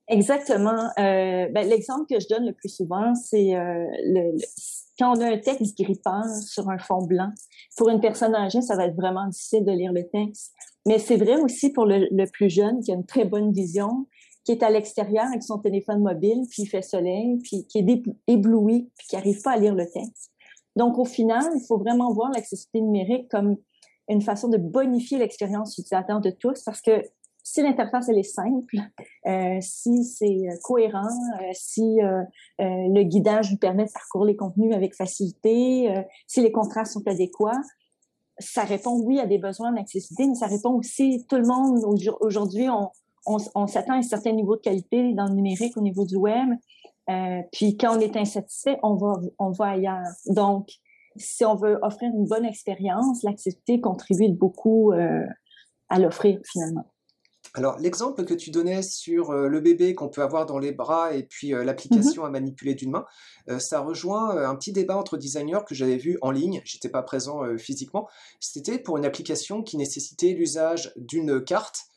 Exactement. 0.08 0.90
Ben, 0.96 1.68
l'exemple 1.68 2.04
que 2.08 2.20
je 2.20 2.28
donne 2.28 2.44
le 2.44 2.52
plus 2.52 2.68
souvent, 2.68 3.14
c'est 3.14 3.52
le, 3.52 4.38
quand 4.98 5.16
on 5.16 5.20
a 5.20 5.32
un 5.32 5.38
texte 5.38 5.78
grippant 5.78 6.22
sur 6.46 6.68
un 6.68 6.78
fond 6.78 7.06
blanc. 7.06 7.30
Pour 7.76 7.88
une 7.88 8.00
personne 8.00 8.34
âgée, 8.34 8.60
ça 8.60 8.76
va 8.76 8.86
être 8.86 8.96
vraiment 8.96 9.26
difficile 9.26 9.64
de 9.64 9.72
lire 9.72 9.92
le 9.92 10.06
texte. 10.08 10.52
Mais 10.86 10.98
c'est 10.98 11.16
vrai 11.16 11.36
aussi 11.36 11.72
pour 11.72 11.86
le, 11.86 12.08
le, 12.10 12.24
plus 12.30 12.50
jeune 12.50 12.80
qui 12.80 12.90
a 12.90 12.94
une 12.94 13.06
très 13.06 13.24
bonne 13.24 13.52
vision 13.52 14.06
qui 14.48 14.52
est 14.52 14.62
à 14.62 14.70
l'extérieur 14.70 15.26
avec 15.26 15.42
son 15.42 15.58
téléphone 15.58 16.00
mobile, 16.00 16.46
puis 16.48 16.62
il 16.62 16.66
fait 16.68 16.80
soleil, 16.80 17.36
puis 17.42 17.66
qui 17.66 17.80
est 17.80 18.02
ébloui, 18.26 18.90
puis 18.96 19.06
qui 19.06 19.14
n'arrive 19.14 19.42
pas 19.42 19.50
à 19.50 19.56
lire 19.58 19.74
le 19.74 19.84
texte. 19.84 20.30
Donc, 20.74 20.96
au 20.96 21.04
final, 21.04 21.44
il 21.54 21.60
faut 21.68 21.76
vraiment 21.76 22.14
voir 22.14 22.30
l'accessibilité 22.30 22.80
numérique 22.80 23.30
comme 23.30 23.58
une 24.08 24.22
façon 24.22 24.48
de 24.48 24.56
bonifier 24.56 25.18
l'expérience 25.18 25.76
utilisateur 25.76 26.22
de 26.22 26.30
tous, 26.30 26.62
parce 26.62 26.80
que 26.80 27.02
si 27.44 27.60
l'interface 27.60 28.08
elle 28.08 28.16
est 28.16 28.22
simple, 28.22 28.76
euh, 29.26 29.58
si 29.60 30.02
c'est 30.04 30.48
euh, 30.48 30.56
cohérent, 30.62 31.02
euh, 31.42 31.50
si 31.52 31.98
le 32.58 33.02
guidage 33.02 33.50
nous 33.50 33.58
permet 33.58 33.84
de 33.84 33.92
parcourir 33.92 34.28
les 34.28 34.36
contenus 34.36 34.74
avec 34.74 34.94
facilité, 34.94 35.94
si 36.26 36.40
les 36.40 36.52
contrastes 36.52 36.94
sont 36.94 37.06
adéquats, 37.06 37.60
ça 38.38 38.62
répond 38.64 38.98
oui 39.02 39.20
à 39.20 39.26
des 39.26 39.36
besoins 39.36 39.72
d'accessibilité, 39.72 40.26
mais 40.26 40.36
ça 40.36 40.46
répond 40.46 40.70
aussi 40.70 41.26
tout 41.28 41.36
le 41.36 41.46
monde 41.46 41.84
aujourd'hui 42.20 42.70
on, 42.70 42.88
on, 43.26 43.66
s'attend 43.66 43.94
à 43.94 43.96
un 43.96 44.02
certain 44.02 44.32
niveau 44.32 44.56
de 44.56 44.60
qualité 44.60 45.12
dans 45.14 45.26
le 45.26 45.34
numérique 45.34 45.76
au 45.76 45.80
niveau 45.80 46.04
du 46.04 46.16
web. 46.16 46.48
Euh, 47.10 47.40
puis 47.52 47.76
quand 47.76 47.96
on 47.96 48.00
est 48.00 48.16
insatisfait, 48.16 48.78
on 48.82 48.94
va, 48.94 49.20
on 49.38 49.50
va 49.50 49.66
ailleurs. 49.66 50.04
Donc, 50.26 50.68
si 51.16 51.44
on 51.44 51.56
veut 51.56 51.78
offrir 51.82 52.10
une 52.14 52.26
bonne 52.26 52.44
expérience, 52.44 53.22
l'accessibilité 53.22 53.80
contribue 53.80 54.28
beaucoup 54.28 54.92
euh, 54.92 55.24
à 55.88 55.98
l'offrir 55.98 56.38
finalement. 56.44 56.86
Alors, 57.54 57.78
l'exemple 57.78 58.24
que 58.26 58.34
tu 58.34 58.50
donnais 58.50 58.82
sur 58.82 59.30
euh, 59.30 59.48
le 59.48 59.60
bébé 59.60 59.94
qu'on 59.94 60.10
peut 60.10 60.22
avoir 60.22 60.44
dans 60.44 60.58
les 60.58 60.70
bras 60.70 61.14
et 61.14 61.22
puis 61.22 61.48
l'application 61.48 62.22
mm-hmm. 62.22 62.26
à 62.26 62.30
manipuler 62.30 62.74
d'une 62.74 62.90
main, 62.90 63.06
ça 63.58 63.80
rejoint 63.80 64.36
un 64.36 64.54
petit 64.54 64.72
débat 64.72 64.98
entre 64.98 65.16
designers 65.16 65.60
que 65.66 65.74
j'avais 65.74 65.96
vu 65.96 66.18
en 66.20 66.30
ligne, 66.30 66.60
j'étais 66.64 66.90
pas 66.90 67.02
présent 67.02 67.40
physiquement. 67.56 68.06
C'était 68.38 68.78
pour 68.78 68.98
une 68.98 69.06
application 69.06 69.62
qui 69.62 69.78
nécessitait 69.78 70.34
l'usage 70.34 70.92
d'une 70.96 71.42
carte 71.42 71.88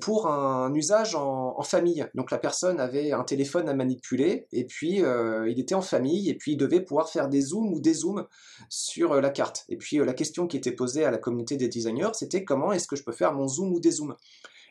pour 0.00 0.26
un 0.28 0.72
usage 0.74 1.14
en, 1.14 1.62
famille. 1.62 2.06
Donc 2.14 2.30
la 2.30 2.38
personne 2.38 2.80
avait 2.80 3.12
un 3.12 3.24
téléphone 3.24 3.68
à 3.68 3.74
manipuler 3.74 4.46
et 4.52 4.64
puis 4.64 5.02
euh, 5.02 5.50
il 5.50 5.58
était 5.58 5.74
en 5.74 5.82
famille 5.82 6.30
et 6.30 6.34
puis 6.34 6.52
il 6.52 6.56
devait 6.56 6.80
pouvoir 6.80 7.08
faire 7.08 7.28
des 7.28 7.40
zooms 7.40 7.72
ou 7.72 7.80
des 7.80 7.92
zooms 7.92 8.26
sur 8.68 9.12
euh, 9.12 9.20
la 9.20 9.30
carte. 9.30 9.64
Et 9.68 9.76
puis 9.76 9.98
la 9.98 10.14
question 10.14 10.46
qui 10.46 10.56
était 10.56 10.72
posée 10.72 11.04
à 11.04 11.10
la 11.10 11.18
communauté 11.18 11.56
des 11.56 11.68
designers, 11.68 12.12
c'était 12.14 12.44
comment 12.44 12.72
est-ce 12.72 12.86
que 12.86 12.96
je 12.96 13.04
peux 13.04 13.12
faire 13.12 13.32
mon 13.32 13.48
zoom 13.48 13.72
ou 13.72 13.80
des 13.80 13.90
zooms? 13.90 14.14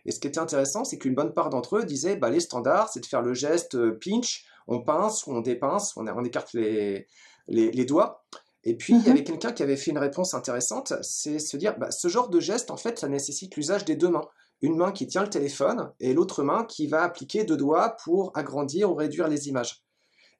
Et 0.05 0.11
ce 0.11 0.19
qui 0.19 0.27
était 0.27 0.39
intéressant, 0.39 0.85
c'est 0.85 0.97
qu'une 0.97 1.15
bonne 1.15 1.33
part 1.33 1.49
d'entre 1.49 1.77
eux 1.77 1.83
disaient 1.83 2.15
bah, 2.15 2.29
les 2.29 2.39
standards, 2.39 2.89
c'est 2.89 3.01
de 3.01 3.05
faire 3.05 3.21
le 3.21 3.33
geste 3.33 3.77
pinch 3.99 4.45
on 4.67 4.81
pince 4.81 5.27
ou 5.27 5.31
on 5.33 5.41
dépince, 5.41 5.95
on, 5.97 6.07
on 6.07 6.23
écarte 6.23 6.53
les, 6.53 7.07
les, 7.47 7.85
doigts. 7.85 8.25
Et 8.63 8.75
puis, 8.75 8.93
il 8.93 9.01
y 9.01 9.05
mhm. 9.05 9.11
avait 9.11 9.23
quelqu'un 9.23 9.51
qui 9.51 9.61
avait 9.61 9.75
fait 9.75 9.91
une 9.91 9.99
réponse 9.99 10.33
intéressante, 10.33 10.93
c'est 11.03 11.37
se 11.37 11.55
dire, 11.57 11.77
bah, 11.77 11.91
ce 11.91 12.07
genre 12.07 12.29
de 12.29 12.39
geste, 12.39 12.71
en 12.71 12.77
fait, 12.77 12.97
ça 12.97 13.07
nécessite 13.07 13.55
l'usage 13.55 13.85
des 13.85 13.95
deux 13.95 14.09
mains. 14.09 14.27
Une 14.61 14.77
main 14.77 14.91
qui 14.91 15.07
tient 15.07 15.23
le 15.23 15.29
téléphone 15.29 15.91
et 15.99 16.13
l'autre 16.13 16.43
main 16.43 16.63
qui 16.63 16.87
va 16.87 17.03
appliquer 17.03 17.43
deux 17.43 17.57
doigts 17.57 17.97
pour 18.03 18.31
agrandir 18.35 18.91
ou 18.91 18.95
réduire 18.95 19.27
les 19.27 19.47
images. 19.47 19.85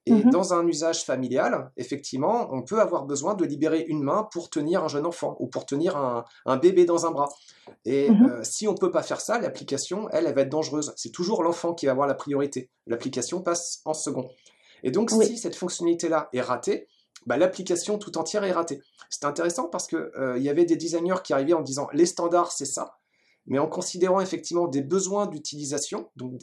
Et 0.07 0.13
mhm. 0.13 0.29
dans 0.29 0.53
un 0.53 0.67
usage 0.67 1.03
familial, 1.03 1.71
effectivement, 1.77 2.47
on 2.51 2.61
peut 2.61 2.79
avoir 2.79 3.05
besoin 3.05 3.33
de 3.33 3.43
libérer 3.43 3.85
une 3.87 4.03
main 4.03 4.27
pour 4.31 4.51
tenir 4.51 4.83
un 4.83 4.87
jeune 4.87 5.05
enfant 5.05 5.35
ou 5.39 5.47
pour 5.47 5.65
tenir 5.65 5.97
un, 5.97 6.57
bébé 6.57 6.85
dans 6.85 7.07
un 7.07 7.11
bras. 7.11 7.29
Et 7.85 8.11
mhm. 8.11 8.29
euh, 8.29 8.43
si 8.43 8.67
on 8.67 8.73
ne 8.73 8.77
peut 8.77 8.91
pas 8.91 9.01
faire 9.01 9.19
ça, 9.19 9.39
l'application, 9.39 10.07
elle, 10.11 10.27
elle 10.27 10.35
va 10.35 10.41
être 10.41 10.49
dangereuse. 10.49 10.93
C'est 10.95 11.11
toujours 11.11 11.41
l'enfant 11.41 11.73
qui 11.73 11.87
va 11.87 11.93
avoir 11.93 12.07
la 12.07 12.13
priorité. 12.13 12.69
L'application 12.85 13.41
passe 13.41 13.81
en 13.85 13.95
second. 13.95 14.29
Et 14.83 14.91
donc, 14.91 15.09
si 15.09 15.37
cette 15.37 15.55
fonctionnalité-là 15.55 16.29
est 16.31 16.41
ratée, 16.41 16.87
bah, 17.25 17.37
l'application 17.37 17.97
tout 17.97 18.19
entière 18.19 18.43
est 18.43 18.51
ratée. 18.51 18.81
C'est 19.09 19.25
intéressant 19.25 19.67
parce 19.67 19.87
qu'il 19.87 19.97
euh, 19.97 20.37
y 20.37 20.49
avait 20.49 20.65
des 20.65 20.75
designers 20.75 21.23
qui 21.23 21.33
arrivaient 21.33 21.53
en 21.53 21.61
disant 21.61 21.87
les 21.93 22.05
standards, 22.05 22.51
c'est 22.51 22.65
ça, 22.65 22.97
mais 23.47 23.59
en 23.59 23.67
considérant 23.67 24.21
effectivement 24.21 24.67
des 24.67 24.81
besoins 24.81 25.27
d'utilisation, 25.27 26.09
donc 26.15 26.41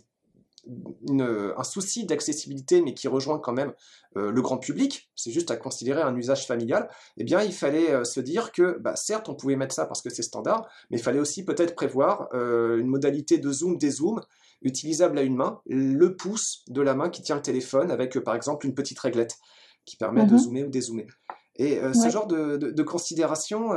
un 1.08 1.64
souci 1.64 2.06
d'accessibilité, 2.06 2.82
mais 2.82 2.94
qui 2.94 3.08
rejoint 3.08 3.38
quand 3.38 3.52
même 3.52 3.72
euh, 4.16 4.30
le 4.30 4.42
grand 4.42 4.58
public, 4.58 5.10
c'est 5.16 5.32
juste 5.32 5.50
à 5.50 5.56
considérer 5.56 6.02
un 6.02 6.16
usage 6.16 6.46
familial, 6.46 6.88
eh 7.16 7.24
bien, 7.24 7.42
il 7.42 7.52
fallait 7.52 7.90
euh, 7.90 8.04
se 8.04 8.20
dire 8.20 8.52
que, 8.52 8.78
bah, 8.78 8.94
certes, 8.94 9.28
on 9.28 9.34
pouvait 9.34 9.56
mettre 9.56 9.74
ça 9.74 9.86
parce 9.86 10.02
que 10.02 10.10
c'est 10.10 10.22
standard, 10.22 10.68
mais 10.90 10.98
il 10.98 11.02
fallait 11.02 11.18
aussi 11.18 11.44
peut-être 11.44 11.74
prévoir 11.74 12.28
euh, 12.34 12.78
une 12.78 12.86
modalité 12.86 13.38
de 13.38 13.50
zoom, 13.50 13.76
dézoom, 13.76 14.20
utilisable 14.62 15.18
à 15.18 15.22
une 15.22 15.34
main, 15.34 15.60
le 15.66 16.14
pouce 16.14 16.62
de 16.68 16.80
la 16.80 16.94
main 16.94 17.10
qui 17.10 17.22
tient 17.22 17.34
le 17.34 17.42
téléphone 17.42 17.90
avec, 17.90 18.18
par 18.20 18.36
exemple, 18.36 18.66
une 18.66 18.74
petite 18.74 18.98
réglette 19.00 19.38
qui 19.84 19.96
permet 19.96 20.24
de 20.24 20.32
mhm. 20.32 20.38
zoomer 20.38 20.64
ou 20.64 20.68
dézoomer. 20.68 21.06
Et 21.56 21.80
ce 21.92 22.08
genre 22.08 22.28
de, 22.28 22.82
considération, 22.82 23.70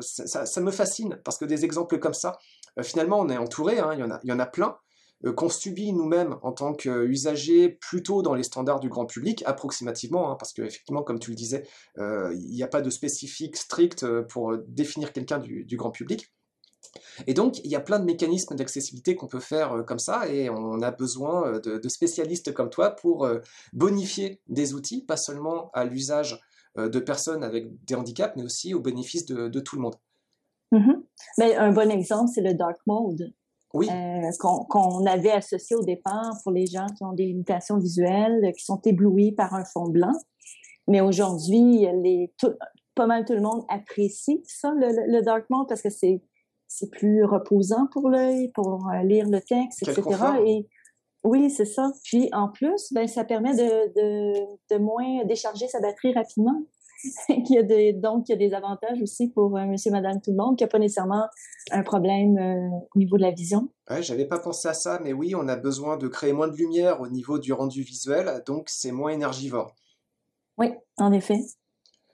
ça, 0.00 0.60
me 0.60 0.70
fascine, 0.70 1.20
parce 1.24 1.36
que 1.38 1.44
des 1.44 1.64
exemples 1.64 1.98
comme 1.98 2.14
ça, 2.14 2.38
finalement, 2.82 3.20
on 3.20 3.28
est 3.28 3.36
entouré, 3.36 3.78
hein, 3.78 3.90
il, 3.92 4.00
y 4.00 4.02
en 4.02 4.10
a, 4.10 4.20
il 4.22 4.28
y 4.28 4.32
en 4.32 4.38
a 4.38 4.46
plein, 4.46 4.76
euh, 5.24 5.32
qu'on 5.32 5.48
subit 5.48 5.92
nous-mêmes 5.92 6.36
en 6.42 6.52
tant 6.52 6.74
qu'usagers 6.74 7.68
plutôt 7.68 8.22
dans 8.22 8.34
les 8.34 8.44
standards 8.44 8.78
du 8.78 8.88
grand 8.88 9.06
public, 9.06 9.42
approximativement, 9.46 10.30
hein, 10.30 10.36
parce 10.38 10.52
qu'effectivement, 10.52 11.02
comme 11.02 11.18
tu 11.18 11.30
le 11.30 11.36
disais, 11.36 11.66
euh, 11.98 12.32
il 12.34 12.54
n'y 12.54 12.62
a 12.62 12.68
pas 12.68 12.82
de 12.82 12.90
spécifique 12.90 13.56
strict 13.56 14.04
euh, 14.04 14.22
pour 14.22 14.56
définir 14.68 15.12
quelqu'un 15.12 15.38
du, 15.38 15.76
grand 15.76 15.90
public. 15.90 16.32
Et 17.26 17.34
donc, 17.34 17.58
il 17.64 17.70
y 17.70 17.74
a 17.74 17.80
plein 17.80 17.98
de 17.98 18.04
mécanismes 18.04 18.54
d'accessibilité 18.54 19.16
qu'on 19.16 19.26
peut 19.26 19.40
faire 19.40 19.84
comme 19.86 19.98
ça, 19.98 20.28
et 20.28 20.48
on 20.48 20.80
a 20.82 20.90
besoin 20.92 21.58
de, 21.58 21.88
spécialistes 21.88 22.54
comme 22.54 22.70
toi 22.70 22.90
pour 22.90 23.28
bonifier 23.72 24.40
des 24.46 24.74
outils, 24.74 25.04
pas 25.04 25.16
seulement 25.16 25.70
à 25.74 25.84
l'usage 25.84 26.40
de 26.76 26.98
personnes 27.00 27.44
avec 27.44 27.84
des 27.84 27.94
handicaps, 27.94 28.34
mais 28.36 28.42
aussi 28.42 28.72
au 28.74 28.80
bénéfice 28.80 29.26
de, 29.26 29.60
tout 29.60 29.76
le 29.76 29.82
monde. 29.82 29.96
Mm-hmm. 30.72 31.02
Mais 31.38 31.56
un 31.56 31.72
bon 31.72 31.90
exemple, 31.90 32.30
c'est 32.34 32.42
le 32.42 32.54
dark 32.54 32.78
mode 32.86 33.32
oui. 33.74 33.88
Euh, 33.90 34.30
qu'on 34.40 35.04
avait 35.06 35.30
associé 35.30 35.76
au 35.76 35.82
départ 35.82 36.38
pour 36.42 36.52
les 36.52 36.66
gens 36.66 36.86
qui 36.96 37.04
ont 37.04 37.12
des 37.12 37.26
limitations 37.26 37.78
visuelles, 37.78 38.52
qui 38.56 38.64
sont 38.64 38.80
éblouis 38.84 39.32
par 39.32 39.54
un 39.54 39.64
fond 39.64 39.88
blanc. 39.88 40.14
Mais 40.86 41.02
aujourd'hui, 41.02 41.86
pas 42.94 43.06
mal 43.06 43.24
tout 43.24 43.34
le 43.34 43.42
monde 43.42 43.64
apprécie 43.68 44.42
ça, 44.46 44.72
le, 44.74 45.20
dark 45.22 45.44
mode, 45.50 45.68
parce 45.68 45.82
que 45.82 45.90
c'est 45.90 46.22
c'est 46.70 46.90
plus 46.90 47.24
reposant 47.24 47.86
pour 47.92 48.10
l'œil, 48.10 48.50
pour 48.52 48.88
euh, 48.88 49.02
lire 49.02 49.26
le 49.26 49.40
texte, 49.40 49.88
etc. 49.88 50.04
Et 50.44 50.68
oui, 51.24 51.48
c'est 51.48 51.64
ça. 51.64 51.90
Puis 52.04 52.28
en 52.32 52.48
plus, 52.48 52.92
ben 52.92 53.08
ça 53.08 53.24
permet 53.24 53.54
de, 53.54 53.94
de, 53.94 54.74
de 54.74 54.78
moins 54.78 55.24
décharger 55.24 55.66
sa 55.66 55.80
batterie 55.80 56.12
rapidement. 56.12 56.62
il 57.28 57.50
y 57.50 57.58
a 57.58 57.62
des, 57.62 57.92
donc, 57.92 58.28
il 58.28 58.32
y 58.32 58.34
a 58.34 58.38
des 58.38 58.54
avantages 58.54 59.00
aussi 59.00 59.28
pour 59.28 59.56
euh, 59.56 59.66
monsieur, 59.66 59.90
madame, 59.90 60.20
tout 60.20 60.30
le 60.30 60.36
monde, 60.36 60.56
qui 60.56 60.64
n'a 60.64 60.68
pas 60.68 60.78
nécessairement 60.78 61.26
un 61.70 61.82
problème 61.82 62.38
euh, 62.38 62.68
au 62.94 62.98
niveau 62.98 63.16
de 63.16 63.22
la 63.22 63.30
vision. 63.30 63.68
Ouais, 63.88 64.02
j'avais 64.02 64.26
pas 64.26 64.38
pensé 64.38 64.68
à 64.68 64.74
ça, 64.74 64.98
mais 65.02 65.12
oui, 65.12 65.34
on 65.34 65.46
a 65.48 65.56
besoin 65.56 65.96
de 65.96 66.08
créer 66.08 66.32
moins 66.32 66.48
de 66.48 66.56
lumière 66.56 67.00
au 67.00 67.08
niveau 67.08 67.38
du 67.38 67.52
rendu 67.52 67.82
visuel, 67.82 68.42
donc 68.46 68.68
c'est 68.68 68.90
moins 68.90 69.10
énergivore. 69.10 69.74
Oui, 70.58 70.72
en 70.96 71.12
effet. 71.12 71.38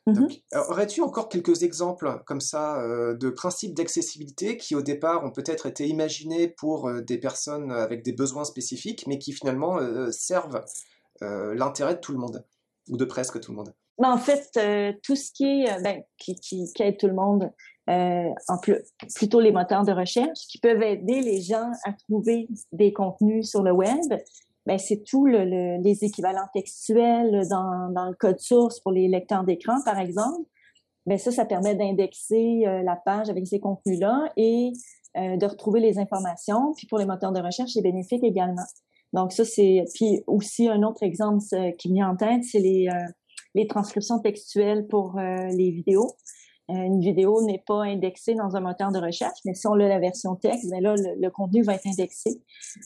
Mhm. 0.06 0.28
Aurais-tu 0.68 1.00
encore 1.00 1.30
quelques 1.30 1.62
exemples 1.62 2.22
comme 2.26 2.42
ça 2.42 2.78
euh, 2.82 3.14
de 3.14 3.30
principes 3.30 3.72
d'accessibilité 3.74 4.58
qui 4.58 4.74
au 4.74 4.82
départ 4.82 5.24
ont 5.24 5.30
peut-être 5.30 5.64
été 5.64 5.88
imaginés 5.88 6.48
pour 6.48 6.92
des 7.00 7.16
personnes 7.16 7.72
avec 7.72 8.02
des 8.02 8.12
besoins 8.12 8.44
spécifiques, 8.44 9.06
mais 9.06 9.18
qui 9.18 9.32
finalement 9.32 9.78
servent 10.10 10.62
l'intérêt 11.22 11.94
de 11.94 12.00
tout 12.00 12.12
le 12.12 12.18
monde, 12.18 12.44
ou 12.90 12.98
de 12.98 13.06
presque 13.06 13.40
tout 13.40 13.52
le 13.52 13.56
monde? 13.56 13.74
Mais 13.98 14.08
en 14.08 14.18
fait, 14.18 14.48
euh, 14.56 14.92
tout 15.02 15.14
ce 15.14 15.30
qui 15.32 15.44
est, 15.44 15.70
euh, 15.70 15.80
ben, 15.82 16.02
qui, 16.18 16.34
qui, 16.34 16.64
qui, 16.72 16.82
aide 16.82 16.96
tout 16.98 17.06
le 17.06 17.14
monde, 17.14 17.50
euh, 17.88 18.30
en 18.48 18.58
plus, 18.58 18.76
plutôt 19.14 19.40
les 19.40 19.52
moteurs 19.52 19.84
de 19.84 19.92
recherche, 19.92 20.38
qui 20.50 20.58
peuvent 20.58 20.82
aider 20.82 21.20
les 21.20 21.40
gens 21.40 21.70
à 21.84 21.92
trouver 21.92 22.48
des 22.72 22.92
contenus 22.92 23.48
sur 23.48 23.62
le 23.62 23.72
web, 23.72 24.20
ben, 24.66 24.78
c'est 24.78 25.04
tout 25.04 25.26
le, 25.26 25.80
les 25.80 26.04
équivalents 26.04 26.48
textuels 26.52 27.46
dans, 27.48 27.90
dans 27.92 28.06
le 28.06 28.14
code 28.14 28.40
source 28.40 28.80
pour 28.80 28.92
les 28.92 29.06
lecteurs 29.08 29.44
d'écran, 29.44 29.76
par 29.84 29.98
exemple. 29.98 30.48
Ben, 31.06 31.18
ça, 31.18 31.30
ça 31.30 31.44
permet 31.44 31.74
d'indexer 31.76 32.64
euh, 32.66 32.82
la 32.82 32.96
page 32.96 33.28
avec 33.28 33.46
ces 33.46 33.60
contenus-là 33.60 34.32
et 34.36 34.72
de 35.16 35.46
retrouver 35.46 35.78
les 35.78 36.00
informations. 36.00 36.72
Puis 36.76 36.88
pour 36.88 36.98
les 36.98 37.06
moteurs 37.06 37.30
de 37.30 37.40
recherche, 37.40 37.70
c'est 37.74 37.82
bénéfique 37.82 38.24
également. 38.24 38.64
Donc 39.12 39.30
ça, 39.30 39.44
c'est... 39.44 39.84
Puis 39.94 40.24
aussi, 40.26 40.66
un 40.66 40.82
autre 40.82 41.04
exemple 41.04 41.38
qui 41.78 41.88
me 41.88 41.94
vient 41.94 42.10
en 42.10 42.16
tête, 42.16 42.42
c'est 42.42 42.58
les 42.58 42.88
les 43.54 43.66
transcriptions 43.66 44.18
textuelles 44.18 44.86
pour 44.86 45.18
euh, 45.18 45.46
les 45.46 45.70
vidéos. 45.70 46.16
Euh, 46.70 46.74
une 46.74 47.00
vidéo 47.00 47.42
n'est 47.42 47.62
pas 47.66 47.82
indexée 47.82 48.34
dans 48.34 48.56
un 48.56 48.60
moteur 48.60 48.90
de 48.90 48.98
recherche, 48.98 49.38
mais 49.44 49.54
si 49.54 49.66
on 49.66 49.74
a 49.74 49.88
la 49.88 49.98
version 49.98 50.34
texte, 50.34 50.70
ben 50.70 50.82
là, 50.82 50.94
le, 50.96 51.30
contenu 51.30 51.62
va 51.62 51.74
être 51.74 51.86
indexé. 51.86 52.42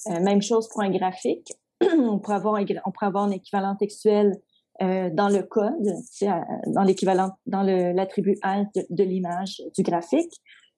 Euh, 0.09 0.21
même 0.21 0.43
chose 0.43 0.69
pour 0.69 0.83
un 0.83 0.91
graphique. 0.91 1.53
on, 1.81 2.19
pourrait 2.19 2.37
avoir 2.37 2.57
un, 2.57 2.65
on 2.85 2.91
pourrait 2.91 3.07
avoir 3.07 3.25
un 3.25 3.31
équivalent 3.31 3.77
textuel 3.77 4.37
dans 4.81 5.29
le 5.29 5.43
code, 5.43 5.93
dans 6.69 6.85
l'équivalent, 6.85 7.33
dans 7.47 7.65
l'attribut 7.65 8.39
alt 8.43 8.69
de, 8.91 9.03
l'image 9.03 9.61
du 9.77 9.83
graphique. 9.83 10.33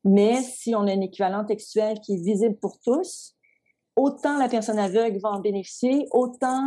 Mais 0.05 0.41
si 0.41 0.75
on 0.75 0.87
a 0.87 0.93
un 0.93 1.03
équivalent 1.03 1.45
textuel 1.45 2.01
qui 2.01 2.15
est 2.15 2.25
visible 2.25 2.57
pour 2.57 2.81
tous, 2.81 3.35
autant 3.97 4.39
la 4.39 4.49
personne 4.49 4.79
aveugle 4.79 5.19
va 5.21 5.33
en 5.33 5.41
bénéficier, 5.41 6.07
autant 6.13 6.65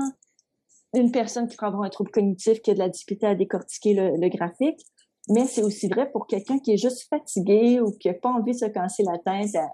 une 0.94 1.12
personne 1.12 1.48
qui 1.48 1.58
peut 1.58 1.66
avoir 1.66 1.84
un 1.84 1.90
trouble 1.90 2.12
cognitif 2.12 2.62
qui 2.62 2.72
a 2.72 2.74
de 2.74 2.80
la 2.80 2.90
difficulté 2.90 3.26
à 3.26 3.36
décortiquer 3.36 3.94
le, 3.94 4.30
graphique, 4.30 4.80
mais 5.30 5.48
c'est 5.48 5.64
aussi 5.64 5.88
vrai 5.88 6.12
pour 6.12 6.28
quelqu'un 6.28 6.60
qui 6.60 6.74
est 6.74 6.78
juste 6.78 7.08
fatigué 7.10 7.80
ou 7.80 7.92
qui 7.92 8.10
n'a 8.10 8.14
pas 8.14 8.30
envie 8.30 8.52
de 8.52 8.58
se 8.58 8.66
casser 8.66 9.04
la 9.04 9.18
tête 9.18 9.56
à, 9.56 9.70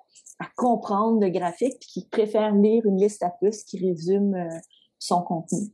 comprendre 0.55 1.19
le 1.19 1.29
graphique, 1.29 1.73
puis 1.81 1.89
qui 1.91 2.07
préfère 2.07 2.55
lire 2.55 2.85
une 2.85 2.97
liste 2.97 3.23
à 3.23 3.29
puces 3.41 3.63
qui 3.63 3.85
résume 3.85 4.35
euh, 4.35 4.57
son 4.97 5.21
contenu. 5.21 5.67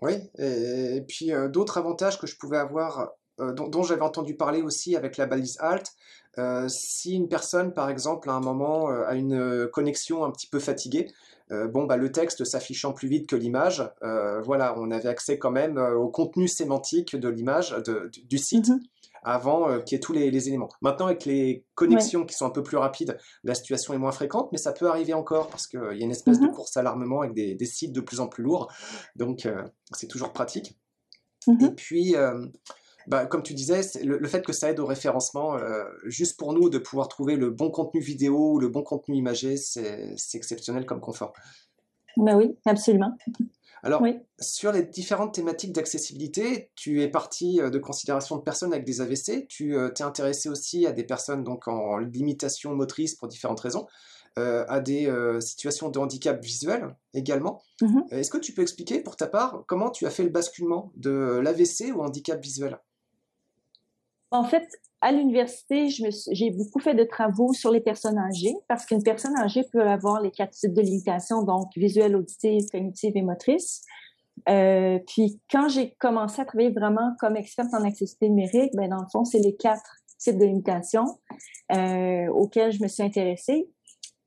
Oui, 0.00 0.14
et, 0.38 1.04
puis 1.06 1.32
euh, 1.32 1.48
d'autres 1.48 1.78
avantages 1.78 2.18
que 2.18 2.26
je 2.26 2.36
pouvais 2.36 2.56
avoir, 2.56 3.12
euh, 3.38 3.52
dont, 3.52 3.68
dont 3.68 3.84
j'avais 3.84 4.02
entendu 4.02 4.34
parler 4.36 4.60
aussi 4.60 4.96
avec 4.96 5.16
la 5.16 5.26
balise 5.26 5.56
Alt, 5.60 5.88
si 6.68 7.14
une 7.14 7.28
personne, 7.28 7.74
par 7.74 7.90
exemple, 7.90 8.28
à 8.30 8.32
un 8.32 8.40
moment 8.40 8.86
a 8.88 9.14
une 9.14 9.68
connexion 9.68 10.24
un 10.24 10.30
petit 10.30 10.46
peu 10.46 10.58
fatiguée, 10.58 11.06
euh, 11.52 11.68
bon, 11.68 11.84
bah, 11.84 11.96
le 11.96 12.10
texte 12.10 12.44
s'affichant 12.44 12.92
plus 12.92 13.08
vite 13.08 13.28
que 13.28 13.36
l'image, 13.36 13.88
euh, 14.02 14.40
voilà, 14.40 14.74
on 14.78 14.90
avait 14.90 15.08
accès 15.08 15.38
quand 15.38 15.50
même 15.50 15.76
euh, 15.76 15.94
au 15.94 16.08
contenu 16.08 16.48
sémantique 16.48 17.14
de 17.14 17.28
l'image, 17.28 17.76
du 18.24 18.38
site. 18.38 18.68
Mhm. 18.68 18.80
avant 19.24 19.80
qu'il 19.82 19.94
y 19.94 19.96
ait 19.96 20.00
tous 20.00 20.12
les, 20.12 20.48
éléments. 20.48 20.68
Maintenant, 20.80 21.06
avec 21.06 21.24
les 21.26 21.64
connexions 21.76 22.26
qui 22.26 22.34
sont 22.34 22.44
un 22.44 22.50
peu 22.50 22.64
plus 22.64 22.76
rapides, 22.76 23.16
la 23.44 23.54
situation 23.54 23.94
est 23.94 23.98
moins 23.98 24.10
fréquente, 24.10 24.48
mais 24.50 24.58
ça 24.58 24.72
peut 24.72 24.88
arriver 24.88 25.14
encore 25.14 25.46
parce 25.46 25.68
qu'il 25.68 25.78
y 25.78 26.02
a 26.02 26.04
une 26.04 26.10
espèce 26.10 26.40
de 26.40 26.46
mhm. 26.46 26.52
course 26.52 26.76
à 26.76 26.82
l'armement 26.82 27.20
avec 27.20 27.32
des, 27.32 27.64
sites 27.64 27.92
de 27.92 28.00
plus 28.00 28.18
en 28.18 28.26
plus 28.26 28.42
lourds. 28.42 28.72
Donc, 29.14 29.48
c'est 29.92 30.08
toujours 30.08 30.32
pratique. 30.32 30.76
Mhm. 31.46 31.66
Et 31.66 31.70
puis, 31.70 32.16
bah, 33.06 33.26
comme 33.26 33.42
tu 33.42 33.54
disais, 33.54 33.80
le, 34.04 34.26
fait 34.28 34.44
que 34.44 34.52
ça 34.52 34.70
aide 34.70 34.80
au 34.80 34.86
référencement, 34.86 35.56
euh, 35.56 35.84
juste 36.04 36.38
pour 36.38 36.52
nous 36.52 36.70
de 36.70 36.78
pouvoir 36.78 37.08
trouver 37.08 37.36
le 37.36 37.50
bon 37.50 37.70
contenu 37.70 38.00
vidéo 38.00 38.54
ou 38.54 38.58
le 38.58 38.68
bon 38.68 38.82
contenu 38.82 39.16
imagé, 39.16 39.56
c'est 39.56 40.16
exceptionnel 40.34 40.86
comme 40.86 41.00
confort. 41.00 41.32
Bah 42.16 42.36
oui, 42.36 42.56
absolument. 42.66 43.16
Alors, 43.84 44.04
sur 44.38 44.70
les 44.70 44.84
différentes 44.84 45.34
thématiques 45.34 45.72
d'accessibilité, 45.72 46.70
tu 46.76 47.02
es 47.02 47.08
parti 47.08 47.60
euh, 47.60 47.68
de 47.68 47.78
considération 47.78 48.36
de 48.36 48.42
personnes 48.42 48.72
avec 48.72 48.84
des 48.84 49.00
AVC, 49.00 49.48
tu 49.48 49.76
euh, 49.76 49.88
t'es 49.88 50.04
intéressé 50.04 50.48
aussi 50.48 50.86
à 50.86 50.92
des 50.92 51.02
personnes 51.02 51.42
donc 51.42 51.66
en 51.66 51.98
limitation 51.98 52.76
motrice 52.76 53.16
pour 53.16 53.26
différentes 53.26 53.58
raisons. 53.58 53.86
Euh, 54.38 54.64
à 54.66 54.80
des 54.80 55.08
euh, 55.08 55.40
situations 55.40 55.90
de 55.90 55.98
handicap 55.98 56.42
visuel 56.42 56.96
également. 57.12 57.60
Mhm. 57.82 58.04
Est-ce 58.12 58.30
que 58.30 58.38
tu 58.38 58.54
peux 58.54 58.62
expliquer 58.62 59.02
pour 59.02 59.14
ta 59.14 59.26
part 59.26 59.64
comment 59.66 59.90
tu 59.90 60.06
as 60.06 60.10
fait 60.10 60.22
le 60.22 60.30
basculement 60.30 60.90
de 60.96 61.38
l'AVC 61.42 61.92
au 61.94 62.00
handicap 62.00 62.40
visuel? 62.42 62.78
En 64.32 64.44
fait, 64.44 64.66
à 65.02 65.12
l'université, 65.12 65.88
j'ai 65.88 66.50
beaucoup 66.50 66.80
fait 66.80 66.94
de 66.94 67.04
travaux 67.04 67.52
sur 67.52 67.70
les 67.70 67.80
personnes 67.80 68.18
âgées 68.18 68.54
parce 68.66 68.86
qu'une 68.86 69.02
personne 69.02 69.36
âgée 69.36 69.62
peut 69.70 69.82
avoir 69.82 70.22
les 70.22 70.30
quatre 70.30 70.52
types 70.52 70.72
de 70.72 70.80
limitations, 70.80 71.42
donc 71.42 71.68
visuelle, 71.76 72.16
auditive, 72.16 72.64
cognitive 72.72 73.12
et 73.14 73.22
motrice. 73.22 73.82
Euh, 74.48 74.98
puis 75.06 75.38
quand 75.50 75.68
j'ai 75.68 75.94
commencé 75.98 76.40
à 76.40 76.46
travailler 76.46 76.70
vraiment 76.70 77.14
comme 77.20 77.36
experte 77.36 77.74
en 77.74 77.84
accessibilité 77.84 78.28
numérique, 78.30 78.72
ben 78.74 78.88
dans 78.88 79.02
le 79.02 79.08
fond, 79.12 79.24
c'est 79.24 79.38
les 79.38 79.54
quatre 79.54 79.96
types 80.18 80.38
de 80.38 80.46
limitations 80.46 81.18
euh, 81.72 82.26
auxquels 82.28 82.72
je 82.72 82.82
me 82.82 82.88
suis 82.88 83.02
intéressée. 83.02 83.68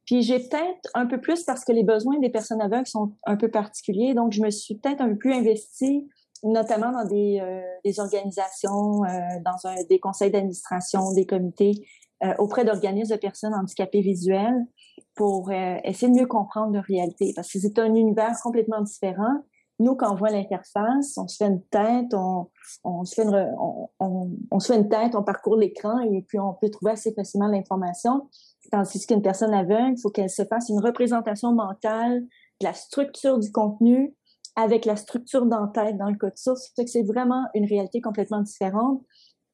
Puis 0.06 0.22
j'ai 0.22 0.38
peut-être 0.38 0.90
un 0.94 1.08
peu 1.08 1.20
plus 1.20 1.44
parce 1.44 1.66
que 1.66 1.72
les 1.72 1.84
besoins 1.84 2.20
des 2.20 2.30
personnes 2.30 2.62
aveugles 2.62 2.86
sont 2.86 3.14
un 3.26 3.38
peu 3.38 3.50
particuliers, 3.50 4.14
donc 4.14 4.34
je 4.34 4.42
me 4.42 4.52
suis 4.52 4.76
peut-être 4.76 5.02
un 5.02 5.10
peu 5.10 5.18
plus 5.18 5.34
investie, 5.34 6.08
notamment 6.46 6.92
dans 6.92 7.06
des, 7.06 7.40
euh, 7.42 7.62
des 7.84 8.00
organisations, 8.00 9.04
euh, 9.04 9.10
dans 9.44 9.68
un, 9.70 9.76
des 9.90 10.00
conseils 10.00 10.32
d'administration, 10.32 11.12
des 11.14 11.26
comités, 11.26 11.74
euh, 12.24 12.34
auprès 12.38 12.64
d'organismes 12.64 13.16
de 13.16 13.20
personnes 13.20 13.54
handicapées 13.54 14.02
visuelles 14.02 14.66
pour 15.16 15.52
essayer 15.52 16.12
de 16.12 16.18
mieux 16.20 16.28
comprendre 16.28 16.74
leur 16.74 16.84
réalité, 16.84 17.32
parce 17.36 17.52
que 17.52 17.60
c'est 17.60 17.80
un 17.80 17.94
univers 17.94 18.34
complètement 18.44 18.82
différent 18.82 19.44
nous, 19.80 19.96
quand 19.96 20.12
on 20.12 20.16
voit 20.16 20.30
l'interface, 20.30 21.18
on 21.18 21.28
se 21.28 21.36
fait 21.38 21.48
une 21.48 21.62
tête, 21.64 22.14
on, 22.14 22.50
on 22.86 23.04
se 23.04 23.16
fait 23.16 23.24
une, 23.24 23.54
on, 23.60 23.90
on, 24.50 24.60
se 24.60 24.72
fait 24.72 24.80
une 24.80 24.88
tête, 24.88 25.16
on 25.16 25.24
parcourt 25.24 25.58
l'écran 25.58 26.00
et 26.00 26.22
puis 26.22 26.40
on 26.40 26.54
peut 26.54 26.70
trouver 26.70 26.94
assez 26.94 27.14
facilement 27.14 27.48
l'information. 27.48 28.30
Tandis 28.72 29.06
qu'une 29.06 29.22
personne 29.22 29.54
aveugle, 29.54 29.96
il 29.98 30.02
faut 30.02 30.10
qu'elle 30.10 30.30
se 30.30 30.46
fasse 30.46 30.70
une 30.70 30.80
représentation 30.80 31.54
mentale 31.54 32.22
de 32.22 32.66
la 32.66 32.74
structure 32.74 33.38
du 33.38 33.52
contenu 33.52 34.16
avec 34.56 34.86
la 34.86 34.96
structure 34.96 35.46
dans 35.46 35.68
tête 35.68 35.98
dans 35.98 36.10
le 36.10 36.18
code 36.18 36.38
source. 36.38 36.72
C'est 36.86 37.04
vraiment 37.04 37.46
une 37.54 37.66
réalité 37.66 38.02
complètement 38.02 38.42
différente. 38.42 39.04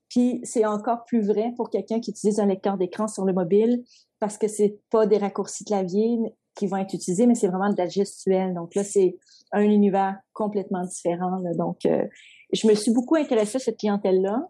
Puis 0.10 0.42
c'est 0.44 0.66
encore 0.66 1.06
plus 1.06 1.26
vrai 1.26 1.54
pour 1.56 1.70
quelqu'un 1.70 2.00
qui 2.00 2.12
utilise 2.12 2.40
un 2.40 2.46
lecteur 2.46 2.78
d'écran 2.78 3.08
sur 3.08 3.26
le 3.26 3.34
mobile 3.34 3.84
parce 4.20 4.38
que 4.38 4.48
c'est 4.48 4.80
pas 4.90 5.06
des 5.08 5.18
raccourcis 5.18 5.64
clavier 5.64 6.20
qui 6.56 6.68
vont 6.68 6.78
être 6.78 6.94
utilisés, 6.94 7.28
mais 7.28 7.36
c'est 7.36 7.48
vraiment 7.48 7.72
de 7.72 7.78
la 7.78 7.88
gestuelle. 7.88 8.54
Donc 8.54 8.76
là, 8.76 8.84
c'est 8.84 9.18
un 9.52 9.62
univers 9.62 10.18
complètement 10.34 10.84
différent. 10.84 11.42
Donc, 11.58 11.86
euh, 11.86 12.06
je 12.54 12.68
me 12.68 12.76
suis 12.76 12.92
beaucoup 12.92 13.16
intéressée 13.16 13.56
à 13.56 13.60
cette 13.60 13.80
clientèle-là, 13.80 14.48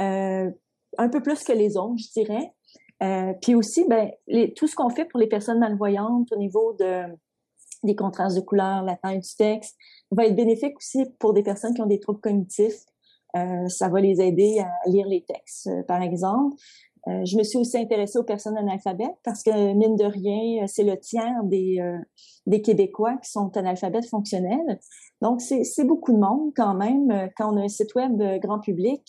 euh, 0.00 0.50
un 0.98 1.08
peu 1.08 1.22
plus 1.22 1.44
que 1.44 1.52
les 1.52 1.76
autres, 1.76 1.98
je 1.98 2.20
dirais. 2.20 2.52
Euh, 3.02 3.34
puis 3.42 3.54
aussi, 3.54 3.84
ben, 3.88 4.10
les, 4.28 4.54
tout 4.54 4.66
ce 4.66 4.74
qu'on 4.74 4.90
fait 4.90 5.04
pour 5.04 5.20
les 5.20 5.26
personnes 5.26 5.58
malvoyantes 5.58 6.32
au 6.32 6.36
niveau 6.36 6.74
de, 6.78 7.04
des 7.82 7.96
contrastes 7.96 8.36
de 8.36 8.40
couleurs, 8.40 8.82
la 8.82 8.96
taille 8.96 9.20
du 9.20 9.34
texte, 9.36 9.76
va 10.10 10.26
être 10.26 10.36
bénéfique 10.36 10.76
aussi 10.76 11.04
pour 11.18 11.32
des 11.32 11.42
personnes 11.42 11.74
qui 11.74 11.82
ont 11.82 11.86
des 11.86 12.00
troubles 12.00 12.20
cognitifs. 12.20 12.84
Euh, 13.36 13.66
ça 13.68 13.88
va 13.88 14.00
les 14.00 14.20
aider 14.20 14.60
à 14.60 14.88
lire 14.88 15.06
les 15.06 15.24
textes, 15.24 15.68
par 15.86 16.02
exemple. 16.02 16.56
Euh, 17.08 17.24
je 17.24 17.36
me 17.36 17.42
suis 17.42 17.58
aussi 17.58 17.76
intéressée 17.78 18.18
aux 18.18 18.24
personnes 18.24 18.56
analphabètes 18.56 19.16
parce 19.24 19.42
que, 19.42 19.72
mine 19.72 19.96
de 19.96 20.04
rien, 20.04 20.66
c'est 20.68 20.84
le 20.84 20.96
tiers 20.98 21.42
des, 21.44 21.80
euh, 21.80 21.98
des 22.46 22.62
Québécois 22.62 23.16
qui 23.16 23.30
sont 23.30 23.56
analphabètes 23.56 24.06
fonctionnels. 24.06 24.78
Donc, 25.20 25.40
c'est 25.40 25.84
beaucoup 25.84 26.12
de 26.12 26.18
monde 26.18 26.52
quand 26.54 26.74
même. 26.74 27.30
Quand 27.36 27.52
on 27.52 27.56
a 27.56 27.62
un 27.62 27.68
site 27.68 27.94
web 27.94 28.22
grand 28.40 28.60
public, 28.60 29.02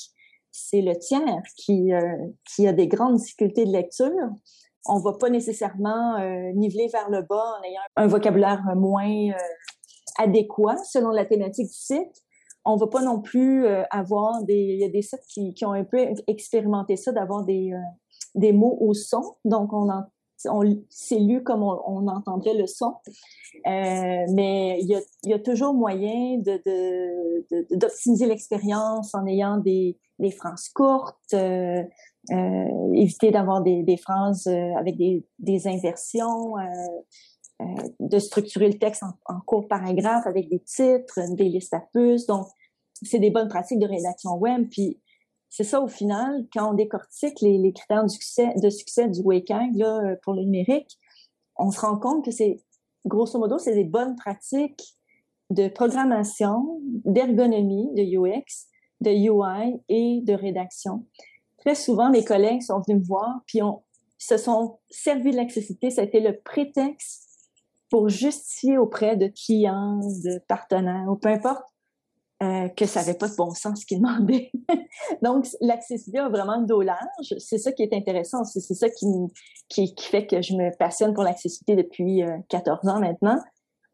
c'est 0.54 0.82
le 0.82 0.96
tiers 0.98 1.42
qui, 1.58 1.92
euh, 1.92 2.16
qui 2.46 2.68
a 2.68 2.74
des 2.74 2.88
grandes 2.88 3.18
difficultés 3.18 3.66
de 3.66 3.72
lecture. 3.72 4.30
On 4.86 5.00
va 5.00 5.14
pas 5.14 5.30
nécessairement 5.30 6.18
niveler 6.56 6.88
vers 6.92 7.10
le 7.10 7.22
bas 7.22 7.56
en 7.60 7.64
ayant 7.64 7.82
un 7.96 8.08
vocabulaire 8.08 8.62
moins 8.76 9.32
adéquat 10.18 10.78
selon 10.78 11.10
la 11.10 11.26
thématique 11.26 11.68
du 11.68 11.74
site. 11.74 12.24
On 12.66 12.78
va 12.78 12.88
pas 12.88 13.02
non 13.02 13.20
plus 13.22 13.66
euh, 13.66 13.84
avoir 13.92 14.44
des 14.44 14.54
il 14.54 14.80
y 14.80 14.86
a 14.86 14.90
des 14.90 15.02
sites 15.02 15.26
qui, 15.28 15.54
qui 15.54 15.66
ont 15.66 15.74
un 15.74 15.84
peu 15.84 15.98
expérimenté 16.28 16.96
ça 16.96 17.12
d'avoir 17.12 17.44
des 17.44 17.72
euh, 17.74 17.78
des 18.36 18.54
mots 18.54 18.78
au 18.80 18.94
son. 18.94 19.36
Donc 19.44 19.74
on 19.74 19.90
en 19.90 20.04
on, 20.46 20.62
c'est 20.90 21.20
lu 21.20 21.42
comme 21.44 21.64
on, 21.64 21.80
on, 21.86 22.02
le 22.38 22.68
son, 22.68 22.96
euh, 23.66 24.26
mais 24.34 24.78
il 24.82 24.88
y, 24.90 24.96
a, 24.96 25.00
y 25.24 25.34
a 25.34 25.40
toujours 25.40 25.74
moyen 25.74 26.38
de, 26.38 26.62
de, 26.66 27.78
d'optimiser 27.78 28.26
l'expérience 28.26 29.16
en 29.16 29.26
ayant 29.26 29.58
des, 29.58 29.98
des 30.20 30.32
phrases 30.32 30.68
courtes, 30.68 31.16
euh, 31.34 31.38
euh, 31.78 31.84
éviter 32.30 33.32
d'avoir 33.32 33.62
des, 33.62 33.84
des 33.84 33.98
phrases 33.98 34.48
avec 34.48 34.98
des, 34.98 35.26
des 35.40 35.68
inversions, 35.68 36.58
euh, 37.62 37.66
de 38.00 38.20
structurer 38.20 38.68
le 38.68 38.80
texte 38.80 39.04
en, 39.04 39.14
en 39.26 39.40
courts 39.42 39.68
paragraphes 39.68 40.26
avec 40.26 40.50
des 40.50 40.60
titres, 40.60 41.20
des 41.36 41.50
listes 41.50 41.74
à 41.74 41.82
puces. 41.94 42.26
Donc, 42.26 42.48
c'est 43.02 43.20
des 43.20 43.30
bonnes 43.30 43.48
pratiques 43.48 43.80
de 43.80 43.88
rédaction 43.88 44.36
web. 44.38 44.68
Puis, 44.70 45.00
c'est 45.50 45.64
ça, 45.64 45.82
au 45.82 45.88
final, 45.88 46.48
quand 46.54 46.72
on 46.72 46.74
décortique 46.74 47.42
les, 47.42 47.58
les 47.58 47.74
critères 47.74 48.04
du 48.04 48.10
succès, 48.10 48.54
de 48.56 48.70
succès 48.70 49.08
du 49.08 49.22
WCAG 49.22 49.76
là, 49.76 50.16
pour 50.24 50.34
le 50.34 50.44
numérique, 50.44 50.98
on 51.58 51.70
se 51.72 51.80
rend 51.80 51.98
compte 51.98 52.26
que 52.26 52.32
c'est, 52.32 52.58
grosso 53.06 53.38
modo, 53.38 53.60
c'est 53.60 53.76
des 53.76 53.84
bonnes 53.84 54.16
pratiques 54.16 54.96
de 55.50 55.68
programmation, 55.68 56.80
d'ergonomie, 57.06 57.90
de 57.94 58.02
UX, 58.02 58.68
de 59.02 59.12
UI 59.12 59.80
et 59.90 60.22
de 60.24 60.34
rédaction. 60.34 61.06
Très 61.64 61.76
souvent, 61.76 62.10
mes 62.10 62.26
collègues 62.26 62.62
sont 62.62 62.82
venus 62.86 63.02
me 63.02 63.08
voir, 63.08 63.42
puis 63.48 63.62
on, 63.62 63.82
se 64.24 64.38
sont 64.38 64.80
servis 64.90 65.32
de 65.32 65.38
l'accessibilité. 65.38 65.90
Ça 65.90 66.02
a 66.02 66.06
été 66.06 66.20
le 66.20 66.40
prétexte 66.40 67.28
pour 67.90 68.10
justifier 68.10 68.78
auprès 68.78 69.18
de 69.18 69.28
clients, 69.28 70.00
de 70.00 70.40
partenaires, 70.48 71.06
ou 71.10 71.16
peu 71.16 71.30
importe, 71.30 71.64
euh, 72.42 72.68
que 72.70 72.86
ça 72.86 73.02
n'avait 73.02 73.18
pas 73.18 73.28
de 73.28 73.36
bon 73.36 73.52
sens 73.52 73.82
ce 73.82 73.86
qu'ils 73.86 74.02
demandaient. 74.02 74.52
Donc, 75.22 75.48
l'accessibilité 75.62 76.20
a 76.20 76.30
vraiment 76.30 76.60
le 76.60 76.66
dos 76.66 76.82
large. 76.82 77.36
C'est 77.38 77.58
ça 77.58 77.72
qui 77.72 77.84
est 77.84 77.94
intéressant. 77.94 78.44
C'est 78.46 78.62
ça 78.74 78.88
qui, 78.90 79.96
fait 80.00 80.26
que 80.26 80.42
je 80.42 80.54
me 80.54 80.76
passionne 80.78 81.14
pour 81.14 81.24
l'accessibilité 81.24 81.84
depuis 81.84 82.24
14 82.50 82.80
euh, 82.84 82.90
ans 82.90 83.00
maintenant, 83.00 83.40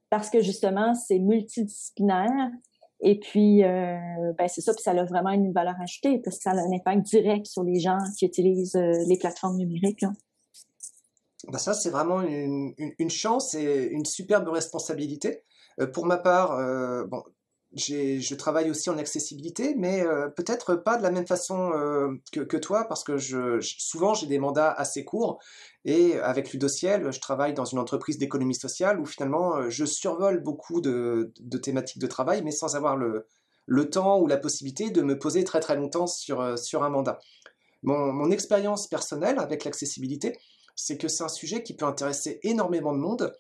parce 0.10 0.30
que 0.30 0.42
justement, 0.42 0.94
c'est 0.94 1.20
multidisciplinaire. 1.20 2.50
Et 3.02 3.20
puis, 3.20 3.64
euh, 3.64 3.98
ben 4.38 4.48
c'est 4.48 4.62
ça, 4.62 4.74
puis 4.74 4.84
ça 4.84 4.92
a 4.92 5.06
vraiment 5.06 5.30
une 5.30 5.54
valeur 5.54 5.76
ajoutée 5.82 6.20
parce 6.20 6.38
que 6.38 6.44
ça 6.44 6.52
a 6.52 6.56
un 6.56 6.72
impact 6.74 7.04
direct 7.04 7.46
sur 7.46 7.64
les 7.64 7.80
gens 7.80 7.98
qui 8.18 8.26
utilisent 8.26 8.76
les 8.76 9.18
plateformes 9.18 9.58
numériques. 9.58 10.04
Bah, 11.48 11.58
ça, 11.58 11.74
c'est 11.74 11.90
vraiment 11.90 12.22
une, 12.22 13.10
chance 13.10 13.56
et 13.56 13.88
une 13.92 14.06
superbe 14.06 14.48
responsabilité. 14.50 15.44
Euh, 15.80 15.88
pour 15.88 16.06
ma 16.06 16.18
part, 16.18 16.52
euh, 16.52 17.06
bon, 17.06 17.24
je 17.76 18.36
travaille 18.36 18.72
aussi 18.72 18.90
en 18.90 18.98
accessibilité, 18.98 19.76
mais 19.78 20.02
euh, 20.02 20.28
peut-être 20.28 20.76
pas 20.76 20.98
de 20.98 21.04
la 21.04 21.12
même 21.12 21.28
façon 21.28 21.72
que, 22.32 22.40
que, 22.40 22.58
toi, 22.58 22.86
parce 22.88 23.04
que 23.04 23.18
souvent 23.62 24.14
j'ai 24.14 24.28
des 24.28 24.40
mandats 24.40 24.72
assez 24.72 25.06
courts, 25.06 25.40
et 25.86 26.20
avec 26.20 26.52
Ludociel, 26.52 27.12
je 27.12 27.20
travaille 27.20 27.54
dans 27.54 27.66
une 27.66 27.80
entreprise 27.80 28.18
d'économie 28.18 28.56
sociale 28.56 29.00
où 29.00 29.06
finalement 29.06 29.70
je 29.70 29.86
survole 29.86 30.42
beaucoup 30.42 30.82
de, 30.82 31.32
thématiques 31.62 32.02
de 32.02 32.08
travail, 32.08 32.42
mais 32.44 32.52
sans 32.52 32.76
avoir 32.76 32.98
le, 32.98 33.28
temps 33.92 34.20
ou 34.20 34.28
la 34.28 34.38
possibilité 34.38 34.90
de 34.90 35.02
me 35.04 35.20
poser 35.20 35.44
très 35.44 35.60
très 35.60 35.76
longtemps 35.76 36.08
sur, 36.08 36.58
sur 36.58 36.84
un 36.84 36.90
mandat. 36.90 37.20
Mon, 37.84 38.12
mon 38.12 38.32
expérience 38.32 38.88
personnelle 38.88 39.38
avec 39.38 39.64
l'accessibilité, 39.64 40.38
c'est 40.76 40.98
que 40.98 41.08
c'est 41.08 41.24
un 41.24 41.30
sujet 41.30 41.62
qui 41.62 41.76
peut 41.76 41.86
intéresser 41.86 42.40
énormément 42.44 42.94
de 42.94 42.98
monde, 42.98 43.34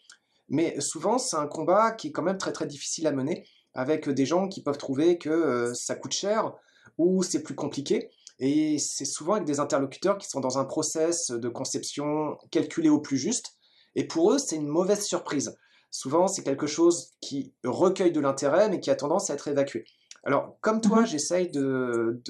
mais 0.49 0.79
souvent 0.81 1.17
c'est 1.17 1.37
un 1.37 1.47
combat 1.47 1.91
qui 1.91 2.09
est 2.09 2.11
quand 2.11 2.21
même 2.21 2.37
très 2.37 2.51
très 2.51 2.67
difficile 2.67 3.07
à 3.07 3.11
mener, 3.11 3.45
avec 3.79 4.09
des 4.09 4.25
gens 4.25 4.49
qui 4.49 4.61
peuvent 4.61 4.77
trouver 4.77 5.17
que 5.17 5.29
euh, 5.29 5.73
ça 5.73 5.95
coûte 5.95 6.11
cher 6.11 6.53
ou 6.97 7.23
c'est 7.23 7.41
plus 7.41 7.55
compliqué. 7.55 8.09
Et 8.39 8.77
c'est 8.77 9.05
souvent 9.05 9.33
avec 9.33 9.45
des 9.45 9.61
interlocuteurs 9.61 10.17
qui 10.17 10.27
sont 10.27 10.41
dans 10.41 10.57
un 10.57 10.65
process 10.65 11.31
de 11.31 11.49
conception 11.49 12.37
calculé 12.51 12.89
au 12.89 12.99
plus 12.99 13.17
juste. 13.17 13.57
Et 13.95 14.05
pour 14.05 14.33
eux, 14.33 14.37
c'est 14.37 14.57
une 14.57 14.67
mauvaise 14.67 15.05
surprise. 15.05 15.57
Souvent, 15.91 16.27
c'est 16.27 16.43
quelque 16.43 16.67
chose 16.67 17.11
qui 17.21 17.53
recueille 17.63 18.11
de 18.11 18.19
l'intérêt, 18.19 18.69
mais 18.69 18.79
qui 18.81 18.91
a 18.91 18.95
tendance 18.95 19.29
à 19.29 19.33
être 19.33 19.47
évacué. 19.47 19.85
Alors, 20.25 20.57
comme 20.59 20.81
toi, 20.81 21.01
mhm. 21.01 21.07
j'essaye 21.07 21.49
de, 21.49 22.21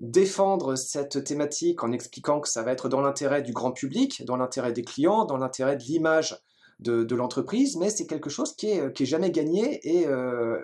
défendre 0.00 0.74
cette 0.74 1.22
thématique 1.22 1.84
en 1.84 1.92
expliquant 1.92 2.40
que 2.40 2.48
ça 2.48 2.62
va 2.62 2.72
être 2.72 2.88
dans 2.88 3.00
l'intérêt 3.00 3.42
du 3.42 3.52
grand 3.52 3.70
public, 3.70 4.24
dans 4.24 4.36
l'intérêt 4.36 4.72
des 4.72 4.82
clients, 4.82 5.24
dans 5.24 5.36
l'intérêt 5.36 5.76
de 5.76 5.82
l'image 5.84 6.36
de, 6.80 7.14
l'entreprise, 7.14 7.76
mais 7.76 7.90
c'est 7.90 8.06
quelque 8.06 8.30
chose 8.30 8.54
qui 8.56 8.70
est, 8.70 8.92
qui 8.92 9.04
est 9.04 9.06
jamais 9.06 9.30
gagné 9.30 9.80
et, 9.84 10.06
euh, 10.06 10.58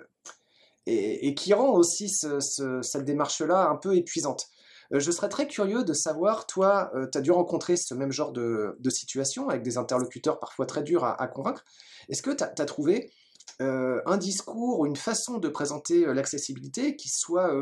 et, 0.85 1.33
qui 1.35 1.53
rend 1.53 1.71
aussi 1.71 2.09
cette 2.09 3.05
démarche-là 3.05 3.69
un 3.69 3.75
peu 3.75 3.95
épuisante. 3.95 4.47
Euh, 4.93 4.99
je 4.99 5.11
serais 5.11 5.29
très 5.29 5.47
curieux 5.47 5.83
de 5.83 5.93
savoir, 5.93 6.47
toi, 6.47 6.91
euh, 6.95 7.07
tu 7.11 7.17
as 7.17 7.21
dû 7.21 7.31
rencontrer 7.31 7.77
ce 7.77 7.93
même 7.93 8.11
genre 8.11 8.31
de, 8.31 8.77
situation 8.89 9.49
avec 9.49 9.63
des 9.63 9.77
interlocuteurs 9.77 10.39
parfois 10.39 10.65
très 10.65 10.83
durs 10.83 11.05
à, 11.05 11.27
convaincre. 11.27 11.63
Est-ce 12.09 12.21
que 12.21 12.31
tu 12.31 12.43
as, 12.43 12.65
trouvé 12.65 13.11
un 13.59 14.17
discours 14.17 14.79
ou 14.79 14.85
une 14.87 14.95
façon 14.95 15.37
de 15.37 15.47
présenter 15.47 16.05
l'accessibilité 16.13 16.95
qui 16.95 17.09
soit 17.09 17.53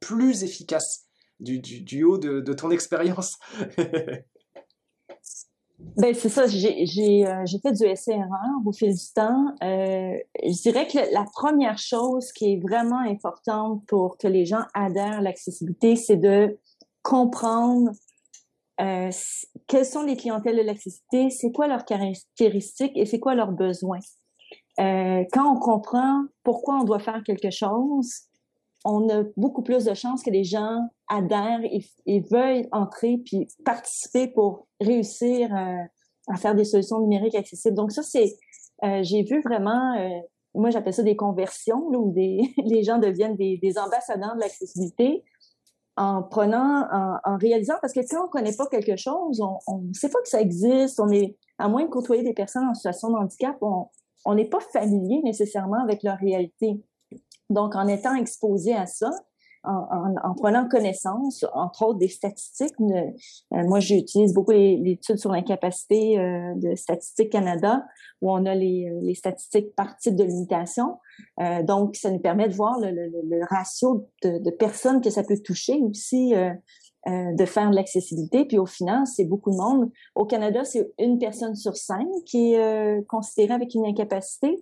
plus 0.00 0.44
efficace 0.44 1.04
du, 1.40 1.58
du, 1.60 2.04
haut 2.04 2.18
de, 2.18 2.52
ton 2.52 2.70
expérience? 2.72 3.38
Ben 5.96 6.14
c'est 6.14 6.30
ça, 6.30 6.46
j'ai 6.46 7.26
euh, 7.26 7.44
fait 7.62 7.72
du 7.72 7.96
SCRR 7.96 8.66
au 8.66 8.72
fil 8.72 8.94
du 8.94 9.12
temps. 9.14 9.54
Euh, 9.62 10.16
je 10.42 10.62
dirais 10.62 10.86
que 10.86 10.98
la 11.12 11.24
première 11.24 11.78
chose 11.78 12.32
qui 12.32 12.54
est 12.54 12.60
vraiment 12.60 13.00
importante 13.00 13.84
pour 13.86 14.16
que 14.16 14.26
les 14.26 14.46
gens 14.46 14.62
adhèrent 14.72 15.18
à 15.18 15.20
l'accessibilité, 15.20 15.96
c'est 15.96 16.16
de 16.16 16.58
comprendre 17.02 17.90
euh, 18.80 19.10
quelles 19.66 19.84
sont 19.84 20.02
les 20.02 20.16
clientèles 20.16 20.56
de 20.56 20.62
l'accessibilité, 20.62 21.30
c'est 21.30 21.52
quoi 21.52 21.66
leurs 21.68 21.84
caractéristiques 21.84 22.92
et 22.96 23.04
c'est 23.04 23.20
quoi 23.20 23.34
leurs 23.34 23.52
besoins. 23.52 24.00
euh, 24.80 25.24
quand 25.32 25.52
on 25.54 25.58
comprend 25.58 26.24
pourquoi 26.42 26.80
on 26.80 26.84
doit 26.84 27.00
faire 27.00 27.22
quelque 27.22 27.50
chose, 27.50 28.22
on 28.84 29.08
a 29.08 29.24
beaucoup 29.36 29.62
plus 29.62 29.84
de 29.84 29.94
chances 29.94 30.22
que 30.22 30.30
les 30.30 30.44
gens 30.44 30.88
adhèrent 31.08 31.60
et, 31.64 32.20
veuillent 32.30 32.68
entrer 32.72 33.18
puis 33.24 33.48
participer 33.64 34.28
pour 34.28 34.66
réussir 34.80 35.54
euh, 35.54 35.82
à 36.28 36.36
faire 36.36 36.54
des 36.54 36.64
solutions 36.64 37.00
numériques 37.00 37.34
accessibles. 37.34 37.76
Donc 37.76 37.92
ça, 37.92 38.02
c'est, 38.02 38.36
euh, 38.84 39.02
j'ai 39.02 39.22
vu 39.22 39.40
vraiment, 39.42 39.96
euh, 39.98 40.08
moi 40.54 40.70
j'appelle 40.70 40.94
ça 40.94 41.02
des 41.02 41.16
conversions, 41.16 41.90
là, 41.90 41.98
où 41.98 42.12
des, 42.12 42.42
les 42.64 42.82
gens 42.82 42.98
deviennent 42.98 43.36
des, 43.36 43.78
ambassadeurs 43.78 44.34
de 44.34 44.40
l'accessibilité 44.40 45.24
en 45.96 46.22
prenant, 46.22 46.88
en, 46.90 47.18
en, 47.24 47.36
réalisant, 47.36 47.74
parce 47.82 47.92
que 47.92 48.00
quand 48.00 48.24
on 48.24 48.28
connaît 48.28 48.56
pas 48.56 48.66
quelque 48.66 48.96
chose, 48.96 49.42
on 49.66 49.78
ne 49.78 49.92
sait 49.92 50.08
pas 50.08 50.22
que 50.22 50.28
ça 50.28 50.40
existe, 50.40 50.98
on 50.98 51.10
est, 51.10 51.36
à 51.58 51.68
moins 51.68 51.84
de 51.84 51.90
côtoyer 51.90 52.22
des 52.22 52.32
personnes 52.32 52.66
en 52.66 52.74
situation 52.74 53.10
de 53.10 53.16
handicap, 53.16 53.56
on 53.60 54.34
n'est 54.34 54.48
pas 54.48 54.60
familier 54.72 55.20
nécessairement 55.22 55.82
avec 55.82 56.02
leur 56.02 56.16
réalité. 56.16 56.80
Donc, 57.50 57.74
en 57.74 57.86
étant 57.86 58.14
exposé 58.14 58.74
à 58.74 58.86
ça, 58.86 59.10
en, 59.64 60.34
prenant 60.34 60.68
connaissance, 60.68 61.44
entre 61.54 61.86
autres 61.86 61.98
des 61.98 62.08
statistiques. 62.08 62.74
Euh, 62.80 63.02
moi, 63.50 63.80
j'utilise 63.80 64.34
beaucoup 64.34 64.52
l'étude 64.52 65.18
sur 65.18 65.30
l'incapacité 65.30 66.18
euh, 66.18 66.54
de 66.56 66.74
Statistique 66.74 67.30
Canada, 67.30 67.84
où 68.20 68.32
on 68.32 68.44
a 68.46 68.54
les, 68.54 68.90
les 69.02 69.14
statistiques 69.14 69.74
par 69.76 69.96
type 69.98 70.16
de 70.16 70.24
limitation. 70.24 70.98
Euh, 71.40 71.62
donc, 71.62 71.96
ça 71.96 72.10
nous 72.10 72.18
permet 72.18 72.48
de 72.48 72.54
voir 72.54 72.78
le, 72.80 72.90
le, 72.90 73.44
ratio 73.48 74.08
de, 74.22 74.38
de, 74.38 74.50
personnes 74.50 75.00
que 75.00 75.10
ça 75.10 75.22
peut 75.22 75.38
toucher 75.38 75.80
aussi. 75.82 76.34
de 77.06 77.44
faire 77.46 77.68
de 77.68 77.74
l'accessibilité. 77.74 78.44
Puis 78.44 78.58
au 78.58 78.66
final, 78.66 79.08
c'est 79.08 79.24
beaucoup 79.24 79.50
de 79.50 79.56
monde. 79.56 79.90
Au 80.14 80.24
Canada, 80.24 80.62
c'est 80.62 80.92
une 81.00 81.18
personne 81.18 81.56
sur 81.56 81.76
cinq 81.76 82.06
qui 82.26 82.54
est 82.54 83.04
considérée 83.08 83.54
avec 83.54 83.74
une 83.74 83.84
incapacité. 83.84 84.60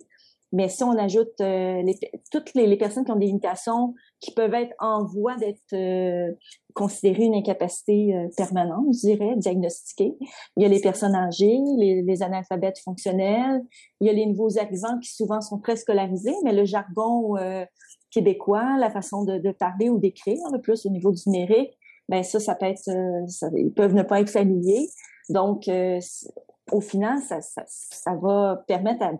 Mais 0.53 0.67
si 0.67 0.83
on 0.83 0.91
ajoute 0.97 1.39
euh, 1.39 1.81
les, 1.81 1.97
toutes 2.29 2.53
les, 2.55 2.67
les, 2.67 2.77
personnes 2.77 3.05
qui 3.05 3.11
ont 3.11 3.15
des 3.17 3.27
limitations 3.27 3.93
qui 4.19 4.33
peuvent 4.33 4.53
être 4.53 4.75
en 4.79 5.05
voie 5.05 5.37
d'être 5.37 5.61
euh, 5.73 6.29
considérées 6.73 7.23
une 7.23 7.35
incapacité 7.35 8.13
euh, 8.15 8.27
permanente, 8.35 8.87
je 8.93 9.07
dirais, 9.07 9.35
diagnostiquée. 9.37 10.13
Il 10.57 10.63
y 10.63 10.65
a 10.65 10.69
les 10.69 10.81
personnes 10.81 11.15
âgées, 11.15 11.57
les, 11.77 12.01
les, 12.01 12.23
analphabètes 12.23 12.79
fonctionnels, 12.79 13.61
il 14.01 14.07
y 14.07 14.09
a 14.09 14.13
les 14.13 14.25
nouveaux 14.25 14.57
arrivants 14.57 14.99
qui 14.99 15.13
souvent 15.13 15.39
sont 15.39 15.59
très 15.59 15.77
scolarisés, 15.77 16.35
mais 16.43 16.53
le 16.53 16.65
jargon 16.65 17.35
québécois, 18.09 18.77
la 18.77 18.91
façon 18.91 19.23
de, 19.23 19.37
de 19.37 19.51
parler 19.51 19.89
ou 19.89 19.99
d'écrire, 19.99 20.43
le 20.51 20.59
plus 20.59 20.85
au 20.85 20.89
niveau 20.89 21.11
du 21.11 21.21
numérique, 21.27 21.77
ben 22.09 22.23
ça, 22.23 22.41
ça 22.41 22.55
peut 22.55 22.65
être, 22.65 22.89
ça, 23.27 23.49
ils 23.55 23.71
peuvent 23.71 23.93
ne 23.93 24.03
pas 24.03 24.19
être 24.19 24.29
familiers. 24.29 24.89
Donc, 25.29 25.69
au 26.71 26.81
final, 26.81 27.19
ça, 27.19 27.41
ça, 27.41 27.63
ça 27.67 28.15
va 28.15 28.63
permettre 28.67 29.03
à 29.03 29.13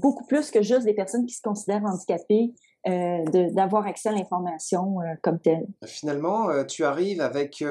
beaucoup 0.00 0.24
plus 0.24 0.50
que 0.50 0.62
juste 0.62 0.84
des 0.84 0.94
personnes 0.94 1.26
qui 1.26 1.34
se 1.34 1.42
considèrent 1.42 1.84
handicapées 1.84 2.54
euh, 2.86 3.24
d'avoir 3.52 3.86
accès 3.86 4.10
à 4.10 4.12
l'information 4.12 5.00
euh, 5.00 5.14
comme 5.22 5.38
telle. 5.38 5.66
Finalement, 5.86 6.50
euh, 6.50 6.64
tu 6.64 6.84
arrives 6.84 7.22
avec 7.22 7.64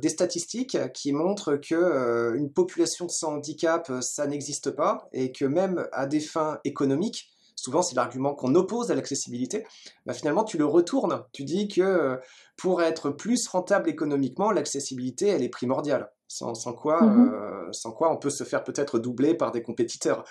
des 0.00 0.08
statistiques 0.08 0.78
qui 0.94 1.12
montrent 1.12 1.56
que 1.56 2.34
une 2.36 2.50
population 2.50 3.06
sans 3.08 3.34
handicap, 3.34 3.90
ça 4.00 4.26
n'existe 4.26 4.70
pas 4.70 5.08
et 5.12 5.30
que 5.30 5.44
même 5.44 5.86
à 5.92 6.06
des 6.06 6.20
fins 6.20 6.58
économiques, 6.64 7.30
souvent 7.54 7.82
c'est 7.82 7.96
l'argument 7.96 8.34
qu'on 8.34 8.54
oppose 8.54 8.90
à 8.90 8.94
l'accessibilité, 8.94 9.66
bah, 10.06 10.14
finalement 10.14 10.44
tu 10.44 10.56
le 10.56 10.64
retournes. 10.64 11.22
Tu 11.32 11.44
dis 11.44 11.68
que 11.68 12.18
pour 12.56 12.82
être 12.82 13.10
plus 13.10 13.46
rentable 13.48 13.90
économiquement, 13.90 14.52
l'accessibilité, 14.52 15.28
elle 15.28 15.42
est 15.42 15.50
primordiale. 15.50 16.10
Sans, 16.28 16.54
sans 16.54 16.72
quoi, 16.72 17.00
mm-hmm. 17.02 17.72
sans 17.72 17.92
quoi 17.92 18.12
on 18.12 18.16
peut 18.16 18.30
se 18.30 18.42
faire 18.42 18.64
peut-être 18.64 18.98
doubler 18.98 19.34
par 19.34 19.52
des 19.52 19.62
compétiteurs. 19.62 20.24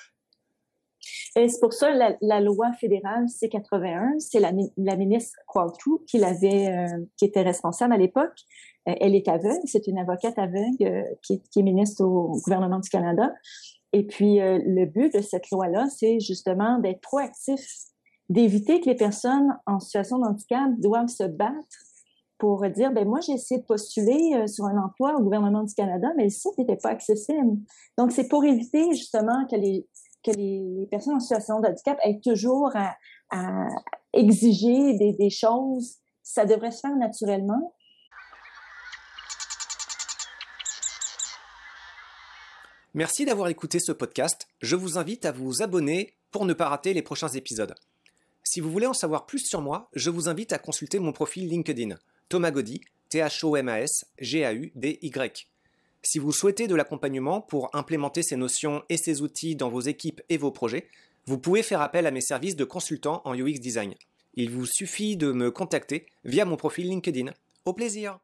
C'est 1.35 1.59
pour 1.61 1.73
ça 1.73 1.91
la, 1.91 2.15
la 2.21 2.41
loi 2.41 2.71
fédérale 2.73 3.25
C81, 3.25 4.19
c'est 4.19 4.39
la, 4.39 4.51
ministre 4.95 5.37
Qualtrough 5.47 6.03
qui 6.05 6.23
euh, 6.23 6.87
était 7.21 7.41
responsable 7.41 7.93
à 7.93 7.97
l'époque. 7.97 8.37
Euh, 8.87 8.93
elle 8.99 9.15
est 9.15 9.27
aveugle, 9.27 9.61
c'est 9.65 9.87
une 9.87 9.97
avocate 9.97 10.37
aveugle 10.37 10.83
euh, 10.83 11.03
qui, 11.21 11.41
est 11.55 11.61
ministre 11.61 12.03
au 12.03 12.39
gouvernement 12.43 12.79
du 12.79 12.89
Canada. 12.89 13.33
Et 13.93 14.05
puis 14.05 14.39
le 14.41 14.85
but 14.85 15.13
de 15.13 15.21
cette 15.21 15.49
loi-là, 15.51 15.85
c'est 15.87 16.19
justement 16.19 16.79
d'être 16.79 16.99
proactif, 16.99 17.65
d'éviter 18.27 18.81
que 18.81 18.89
les 18.89 18.95
personnes 18.95 19.57
en 19.65 19.79
situation 19.79 20.19
de 20.19 20.25
handicap 20.25 20.69
doivent 20.79 21.07
se 21.07 21.23
battre 21.23 21.77
pour 22.37 22.67
dire 22.67 22.91
ben 22.91 23.07
moi 23.07 23.21
j'ai 23.21 23.31
essayé 23.31 23.61
de 23.61 23.65
postuler 23.65 24.45
sur 24.47 24.65
un 24.65 24.83
emploi 24.83 25.15
au 25.15 25.23
gouvernement 25.23 25.63
du 25.63 25.73
Canada 25.73 26.09
mais 26.17 26.25
le 26.25 26.29
site 26.29 26.57
n'était 26.57 26.75
pas 26.75 26.89
accessible. 26.89 27.57
Donc 27.97 28.11
c'est 28.11 28.27
pour 28.27 28.43
éviter 28.43 28.91
justement 28.91 29.47
que 29.49 29.55
les 29.55 29.87
que 30.25 30.31
les 30.31 30.87
personnes 30.89 31.15
en 31.15 31.19
situation 31.19 31.59
de 31.59 31.67
handicap 31.67 31.99
aient 32.03 32.19
toujours 32.23 32.71
à, 32.75 32.97
exiger 34.13 34.93
des, 34.97 35.29
choses. 35.29 35.97
Ça 36.23 36.45
devrait 36.45 36.71
se 36.71 36.79
faire 36.79 36.95
naturellement. 36.95 37.75
Merci 42.93 43.25
d'avoir 43.25 43.49
écouté 43.49 43.79
ce 43.79 43.91
podcast. 43.91 44.47
Je 44.61 44.75
vous 44.75 44.97
invite 44.97 45.25
à 45.25 45.33
vous 45.33 45.61
abonner 45.61 46.15
pour 46.31 46.45
ne 46.45 46.53
pas 46.53 46.69
rater 46.69 46.93
les 46.93 47.01
prochains 47.01 47.27
épisodes. 47.27 47.75
Si 48.43 48.61
vous 48.61 48.71
voulez 48.71 48.87
en 48.87 48.93
savoir 48.93 49.25
plus 49.25 49.39
sur 49.39 49.61
moi, 49.61 49.89
je 49.93 50.09
vous 50.09 50.29
invite 50.29 50.53
à 50.53 50.59
consulter 50.59 50.99
mon 50.99 51.11
profil 51.11 51.49
LinkedIn, 51.49 51.95
Thomas 52.29 52.51
Gaudy, 52.51 52.81
T-H-O-M-A-S, 53.09 54.05
G-A-U-D-Y. 54.19 55.47
Si 56.07 56.19
vous 56.19 56.31
souhaitez 56.31 56.67
de 56.67 56.75
l'accompagnement 56.75 57.41
pour 57.41 57.75
implémenter 57.75 58.21
ces 58.21 58.35
notions 58.35 58.83
et 58.89 58.97
ces 58.97 59.23
outils 59.23 59.55
dans 59.55 59.69
vos 59.69 59.81
équipes 59.81 60.21
et 60.29 60.37
vos 60.37 60.51
projets, 60.51 60.87
vous 61.25 61.39
pouvez 61.39 61.63
faire 61.63 61.81
appel 61.81 62.05
à 62.05 62.11
mes 62.11 62.21
services 62.21 62.55
de 62.55 62.63
consultant 62.63 63.23
en 63.25 63.33
UX 63.33 63.59
Design. 63.59 63.95
Il 64.35 64.51
vous 64.51 64.67
suffit 64.67 65.17
de 65.17 65.31
me 65.31 65.49
contacter 65.49 66.05
via 66.23 66.45
mon 66.45 66.57
profil 66.57 66.89
LinkedIn. 66.89 67.33
Au 67.65 67.73
plaisir 67.73 68.19